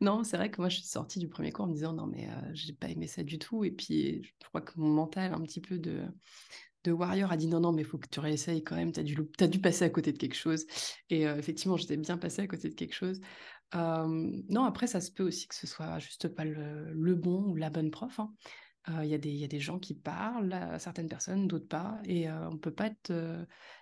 Non, 0.00 0.22
c'est 0.22 0.36
vrai 0.36 0.48
que 0.48 0.60
moi, 0.60 0.68
je 0.68 0.76
suis 0.76 0.86
sortie 0.86 1.18
du 1.18 1.28
premier 1.28 1.50
cours 1.50 1.64
en 1.64 1.68
me 1.68 1.74
disant 1.74 1.92
non, 1.92 2.06
mais 2.06 2.28
euh, 2.28 2.50
j'ai 2.52 2.72
pas 2.72 2.88
aimé 2.88 3.08
ça 3.08 3.24
du 3.24 3.36
tout. 3.38 3.64
Et 3.64 3.72
puis, 3.72 4.22
je 4.22 4.48
crois 4.48 4.60
que 4.60 4.72
mon 4.76 4.88
mental, 4.90 5.34
un 5.34 5.40
petit 5.40 5.60
peu 5.60 5.76
de, 5.76 6.04
de 6.84 6.92
warrior, 6.92 7.32
a 7.32 7.36
dit 7.36 7.48
non, 7.48 7.60
non, 7.60 7.72
mais 7.72 7.82
il 7.82 7.84
faut 7.84 7.98
que 7.98 8.08
tu 8.08 8.20
réessayes 8.20 8.62
quand 8.62 8.76
même. 8.76 8.92
Tu 8.92 9.00
as, 9.00 9.02
dû, 9.02 9.16
as 9.40 9.46
dû 9.46 9.60
passer 9.60 9.84
à 9.84 9.90
côté 9.90 10.12
de 10.12 10.18
quelque 10.18 10.36
chose. 10.36 10.66
Et 11.10 11.26
euh, 11.26 11.36
effectivement, 11.36 11.76
j'étais 11.76 11.96
bien 11.96 12.18
passée 12.18 12.42
à 12.42 12.46
côté 12.46 12.68
de 12.68 12.74
quelque 12.74 12.94
chose. 12.94 13.20
non, 13.74 14.64
après, 14.64 14.86
ça 14.86 15.00
se 15.00 15.10
peut 15.10 15.24
aussi 15.24 15.48
que 15.48 15.54
ce 15.54 15.66
soit 15.66 15.98
juste 15.98 16.28
pas 16.28 16.44
le, 16.44 17.14
bon 17.14 17.42
ou 17.50 17.56
la 17.56 17.70
bonne 17.70 17.90
prof. 17.90 18.20
Hein. 18.20 18.32
Il 19.02 19.04
y, 19.04 19.10
y, 19.10 19.44
a 19.44 19.48
des 19.48 19.60
gens 19.60 19.78
qui 19.78 19.94
parlent 19.94 20.52
à 20.52 20.78
certaines 20.78 21.08
personnes, 21.08 21.46
d'autres 21.46 21.68
pas. 21.68 22.00
Et 22.04 22.30
on 22.30 22.56
peut 22.56 22.72
pas 22.72 22.86
être 22.86 23.12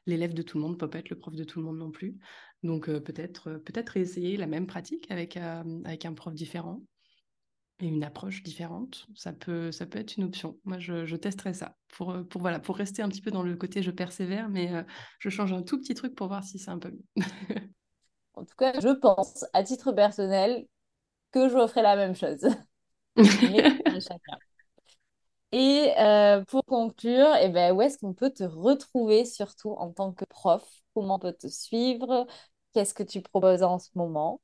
l'élève 0.06 0.34
de 0.34 0.42
tout 0.42 0.58
le 0.58 0.64
monde, 0.64 0.74
on 0.74 0.78
peut 0.78 0.90
pas 0.90 0.98
être 0.98 1.10
le 1.10 1.18
prof 1.18 1.34
de 1.34 1.44
tout 1.44 1.60
le 1.60 1.66
monde 1.66 1.78
non 1.78 1.92
plus. 1.92 2.16
Donc 2.64 2.86
peut-être 2.86 3.52
peut-être 3.58 3.90
réessayer 3.90 4.36
la 4.36 4.48
même 4.48 4.66
pratique 4.66 5.08
avec, 5.10 5.36
avec 5.36 6.04
un 6.06 6.14
prof 6.14 6.34
différent 6.34 6.82
et 7.80 7.86
une 7.86 8.04
approche 8.04 8.42
différente. 8.42 9.06
Ça 9.14 9.32
peut, 9.32 9.70
ça 9.72 9.86
peut 9.86 9.98
être 9.98 10.16
une 10.16 10.24
option. 10.24 10.58
Moi, 10.64 10.78
je, 10.78 11.04
je 11.04 11.16
testerai 11.16 11.54
ça 11.54 11.76
pour, 11.88 12.16
pour, 12.28 12.40
voilà, 12.40 12.58
pour 12.58 12.76
rester 12.76 13.02
un 13.02 13.08
petit 13.08 13.20
peu 13.20 13.30
dans 13.30 13.42
le 13.42 13.56
côté 13.56 13.82
je 13.82 13.90
persévère, 13.90 14.48
mais 14.48 14.70
je 15.18 15.28
change 15.28 15.52
un 15.52 15.62
tout 15.62 15.78
petit 15.78 15.94
truc 15.94 16.14
pour 16.14 16.28
voir 16.28 16.42
si 16.44 16.58
c'est 16.58 16.70
un 16.70 16.78
peu 16.78 16.90
mieux. 16.90 17.24
en 18.34 18.44
tout 18.44 18.54
cas, 18.56 18.78
je 18.80 18.88
pense, 18.88 19.44
à 19.52 19.62
titre 19.62 19.92
personnel, 19.92 20.66
que 21.32 21.48
je 21.48 21.66
ferai 21.66 21.82
la 21.82 21.96
même 21.96 22.14
chose. 22.14 22.46
Et 25.52 25.92
euh, 25.98 26.44
pour 26.44 26.64
conclure, 26.64 27.28
eh 27.40 27.48
ben, 27.48 27.74
où 27.74 27.80
est-ce 27.82 27.98
qu'on 27.98 28.14
peut 28.14 28.30
te 28.30 28.44
retrouver, 28.44 29.24
surtout 29.24 29.70
en 29.72 29.92
tant 29.92 30.12
que 30.12 30.24
prof? 30.24 30.64
Comment 30.94 31.16
on 31.16 31.18
peut 31.18 31.32
te 31.32 31.46
suivre? 31.48 32.26
Qu'est-ce 32.72 32.94
que 32.94 33.02
tu 33.02 33.22
proposes 33.22 33.62
en 33.62 33.78
ce 33.78 33.90
moment? 33.94 34.40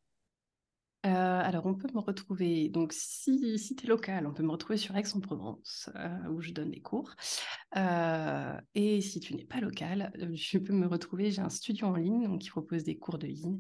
Euh, 1.05 1.41
alors, 1.43 1.67
on 1.67 1.75
peut 1.75 1.89
me 1.93 2.01
retrouver, 2.01 2.69
donc 2.69 2.93
si, 2.93 3.59
si 3.59 3.75
tu 3.75 3.87
es 3.87 3.89
local, 3.89 4.27
on 4.27 4.33
peut 4.33 4.45
me 4.45 4.53
retrouver 4.53 4.77
sur 4.77 4.97
Aix-en-Provence, 4.97 5.91
euh, 5.97 6.29
où 6.29 6.41
je 6.41 6.53
donne 6.53 6.71
des 6.71 6.81
cours. 6.81 7.15
et 8.75 9.01
si 9.01 9.21
tu 9.21 9.35
n'es 9.35 9.45
pas 9.45 9.61
local, 9.61 10.13
je 10.33 10.59
peux 10.59 10.73
me 10.73 10.87
retrouver, 10.87 11.31
j'ai 11.31 11.43
un 11.43 11.49
studio 11.49 11.89
en 11.89 11.97
ligne 11.97 12.29
donc, 12.29 12.41
qui 12.41 12.51
propose 12.51 12.85
des 12.85 12.99
cours 12.99 13.19
de 13.19 13.27
ligne, 13.27 13.59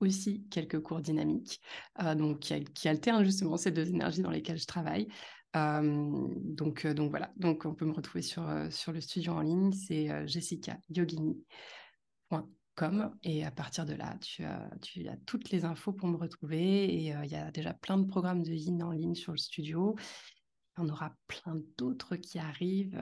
aussi 0.00 0.44
quelques 0.50 0.80
cours 0.80 1.00
dynamiques, 1.00 1.60
donc 2.16 2.40
qui, 2.40 2.88
alternent 2.88 3.24
justement 3.24 3.56
ces 3.56 3.70
deux 3.70 3.88
énergies 3.88 4.22
dans 4.22 4.30
lesquelles 4.30 4.58
je 4.58 4.66
travaille 4.66 5.08
donc, 5.54 6.86
donc 6.86 7.10
voilà, 7.10 7.30
donc 7.36 7.66
on 7.66 7.74
peut 7.74 7.84
me 7.84 7.92
retrouver 7.92 8.22
sur, 8.22 8.42
sur 8.70 8.90
le 8.92 9.02
studio 9.02 9.32
en 9.32 9.42
ligne, 9.42 9.72
c'est 9.72 10.08
jessicayogini.com 12.78 13.16
et 13.22 13.44
à 13.44 13.50
partir 13.50 13.86
de 13.86 13.94
là, 13.94 14.16
tu 14.20 14.44
as, 14.44 14.70
tu 14.80 15.08
as 15.08 15.16
toutes 15.26 15.50
les 15.50 15.64
infos 15.64 15.92
pour 15.92 16.08
me 16.08 16.16
retrouver 16.16 16.84
et 16.84 16.96
il 16.96 17.30
y 17.30 17.36
a 17.36 17.50
déjà 17.50 17.74
plein 17.74 17.98
de 17.98 18.06
programmes 18.06 18.42
de 18.42 18.52
yin 18.52 18.82
en 18.82 18.90
ligne 18.90 19.14
sur 19.14 19.32
le 19.32 19.38
studio. 19.38 19.96
On 20.78 20.88
aura 20.88 21.14
plein 21.26 21.60
d'autres 21.76 22.16
qui 22.16 22.38
arrivent. 22.38 22.98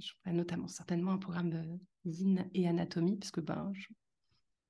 je 0.00 0.30
notamment 0.30 0.68
certainement 0.68 1.12
un 1.12 1.18
programme 1.18 1.50
de 1.50 1.62
yin 2.04 2.48
et 2.54 2.68
anatomie, 2.68 3.16
parce 3.16 3.30
que 3.30 3.40
ben, 3.40 3.72
je, 3.74 3.88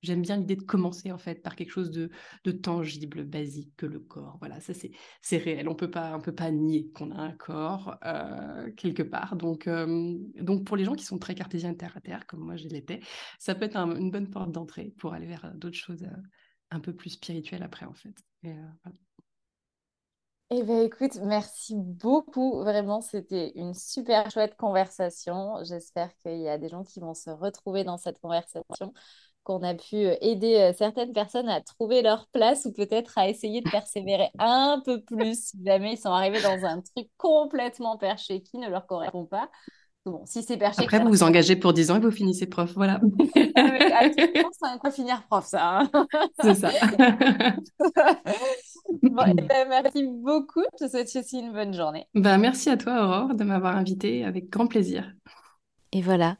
J'aime 0.07 0.23
bien 0.23 0.37
l'idée 0.37 0.55
de 0.55 0.63
commencer 0.63 1.11
en 1.11 1.19
fait 1.19 1.43
par 1.43 1.57
quelque 1.57 1.73
chose 1.73 1.91
de, 1.91 2.11
tangible, 2.53 3.25
basique 3.25 3.75
que 3.77 3.87
le 3.87 3.99
corps. 3.99 4.37
Voilà, 4.39 4.61
ça 4.61 4.73
c'est 4.73 5.37
réel. 5.37 5.69
On 5.69 5.75
peut 5.75 5.91
pas 5.91 6.17
on 6.17 6.21
peut 6.21 6.35
pas 6.35 6.53
nier 6.53 6.89
qu'on 6.95 7.11
a 7.11 7.21
un 7.21 7.33
corps 7.33 7.97
euh, 8.05 8.71
quelque 8.77 9.03
part. 9.03 9.35
Donc 9.35 9.67
euh, 9.67 10.17
donc 10.41 10.65
pour 10.65 10.77
les 10.77 10.85
gens 10.85 10.95
qui 10.95 11.05
sont 11.05 11.19
très 11.19 11.35
cartésiens 11.35 11.75
terre 11.75 11.97
à 11.97 12.01
terre 12.01 12.25
comme 12.27 12.41
moi 12.41 12.57
je 12.57 12.69
l'étais, 12.69 13.01
ça 13.41 13.57
peut 13.57 13.65
être 13.65 13.77
une 13.77 14.13
bonne 14.13 14.31
porte 14.31 14.53
d'entrée 14.53 14.95
pour 14.97 15.13
aller 15.13 15.27
vers 15.27 15.53
d'autres 15.57 15.77
choses 15.77 16.05
euh, 16.05 16.23
un 16.71 16.79
peu 16.79 16.95
plus 16.95 17.11
spirituelles 17.11 17.65
après 17.65 17.87
en 17.87 17.95
fait. 17.95 18.15
Et, 18.45 18.55
eh 20.51 20.63
bien, 20.63 20.81
écoute, 20.83 21.19
merci 21.25 21.75
beaucoup. 21.77 22.61
Vraiment, 22.61 23.01
c'était 23.01 23.51
une 23.57 23.75
super 23.75 24.31
chouette 24.31 24.55
conversation. 24.57 25.57
J'espère 25.65 26.17
qu'il 26.19 26.39
y 26.39 26.49
a 26.49 26.57
des 26.57 26.69
gens 26.69 26.85
qui 26.85 27.01
vont 27.01 27.15
se 27.15 27.31
retrouver 27.31 27.83
dans 27.83 27.97
cette 27.97 28.21
conversation 28.21 28.93
qu'on 29.47 29.63
a 29.63 29.75
pu 29.75 29.95
euh, 29.95 30.17
aider 30.21 30.57
euh, 30.57 30.73
certaines 30.77 31.13
personnes 31.13 31.49
à 31.49 31.61
trouver 31.61 32.03
leur 32.03 32.27
place 32.33 32.67
ou 32.67 32.73
peut-être 32.73 33.17
à 33.17 33.29
essayer 33.29 33.61
de 33.61 33.71
persévérer 33.71 34.29
un 34.41 34.83
peu 34.85 35.01
plus 35.01 35.51
si 35.51 35.65
jamais 35.65 35.93
ils 35.93 35.99
sont 35.99 36.11
arrivés 36.11 36.43
dans 36.43 36.67
un 36.67 36.81
truc 36.81 37.09
complètement 37.17 37.97
perché 37.97 38.43
qui 38.43 38.59
ne 38.59 38.69
leur 38.69 38.87
correspond 38.87 39.25
pas. 39.25 39.49
Bon, 40.05 40.23
si 40.25 40.43
c'est 40.43 40.57
perché. 40.57 40.83
Après, 40.83 41.01
vous 41.01 41.09
vous 41.09 41.23
engagez 41.23 41.57
pour 41.57 41.73
10 41.73 41.91
ans 41.91 41.97
et 41.97 42.01
vous 42.01 42.11
finissez 42.11 42.47
prof. 42.47 42.73
Voilà. 42.75 42.95
à 43.57 44.11
tout 44.11 44.51
c'est 44.53 44.69
un 44.69 44.79
quoi 44.79 44.91
finir 44.91 45.23
prof, 45.29 45.45
ça. 45.45 45.81
Hein. 45.81 45.91
c'est 46.41 46.55
ça. 46.55 46.71
bon, 49.03 49.25
eh 49.27 49.43
ben, 49.43 49.69
merci 49.69 50.05
beaucoup. 50.07 50.63
Je 50.79 50.87
te 50.87 50.91
souhaite 50.91 51.11
aussi 51.17 51.39
une 51.39 51.53
bonne 51.53 51.73
journée. 51.73 52.07
Ben, 52.15 52.39
merci 52.39 52.71
à 52.71 52.77
toi, 52.77 53.05
Aurore, 53.05 53.35
de 53.35 53.43
m'avoir 53.43 53.77
invitée 53.77 54.25
avec 54.25 54.49
grand 54.49 54.67
plaisir. 54.69 55.13
Et 55.93 56.03
voilà. 56.03 56.37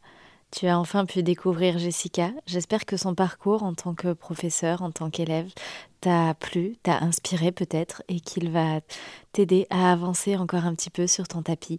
Tu 0.59 0.69
as 0.69 0.79
enfin 0.79 1.05
pu 1.05 1.23
découvrir 1.23 1.79
Jessica. 1.79 2.31
J'espère 2.47 2.87
que 2.87 2.97
son 2.97 3.15
parcours 3.15 3.63
en 3.63 3.75
tant 3.75 3.93
que 3.93 4.15
professeur, 4.15 4.81
en 4.81 4.91
tant 4.91 5.11
qu'élève, 5.11 5.53
t'a 6.01 6.33
plu, 6.33 6.79
t'a 6.83 6.97
inspiré 7.01 7.53
peut-être 7.53 8.03
et 8.09 8.21
qu'il 8.21 8.51
va 8.51 8.81
t'aider 9.33 9.67
à 9.69 9.93
avancer 9.93 10.35
encore 10.35 10.65
un 10.65 10.75
petit 10.75 10.89
peu 10.89 11.07
sur 11.07 11.29
ton 11.29 11.43
tapis. 11.43 11.79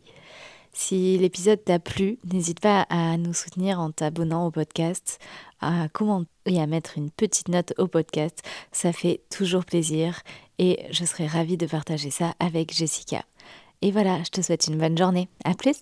Si 0.74 1.18
l'épisode 1.18 1.63
t'a 1.63 1.80
plu, 1.80 2.20
n'hésite 2.32 2.60
pas 2.60 2.86
à 2.92 3.18
nous 3.18 3.34
soutenir 3.34 3.80
en 3.80 3.90
t'abonnant 3.90 4.46
au 4.46 4.52
podcast, 4.52 5.18
à 5.60 5.90
commenter 5.90 6.30
et 6.46 6.62
à 6.62 6.68
mettre 6.68 7.00
une 7.00 7.10
petite 7.10 7.50
note 7.50 7.74
au 7.80 7.88
podcast. 7.88 8.44
Ça 8.72 8.94
fait 8.94 9.22
toujours 9.32 9.66
plaisir 9.66 10.22
et 10.60 10.86
je 10.92 11.04
serai 11.04 11.26
ravie 11.26 11.58
de 11.58 11.66
partager 11.66 12.12
ça 12.12 12.36
avec 12.40 12.76
Jessica. 12.76 13.26
Et 13.82 13.90
voilà, 13.90 14.22
je 14.22 14.30
te 14.30 14.42
souhaite 14.42 14.68
une 14.68 14.78
bonne 14.78 15.00
journée. 15.00 15.30
À 15.46 15.56
plus 15.56 15.82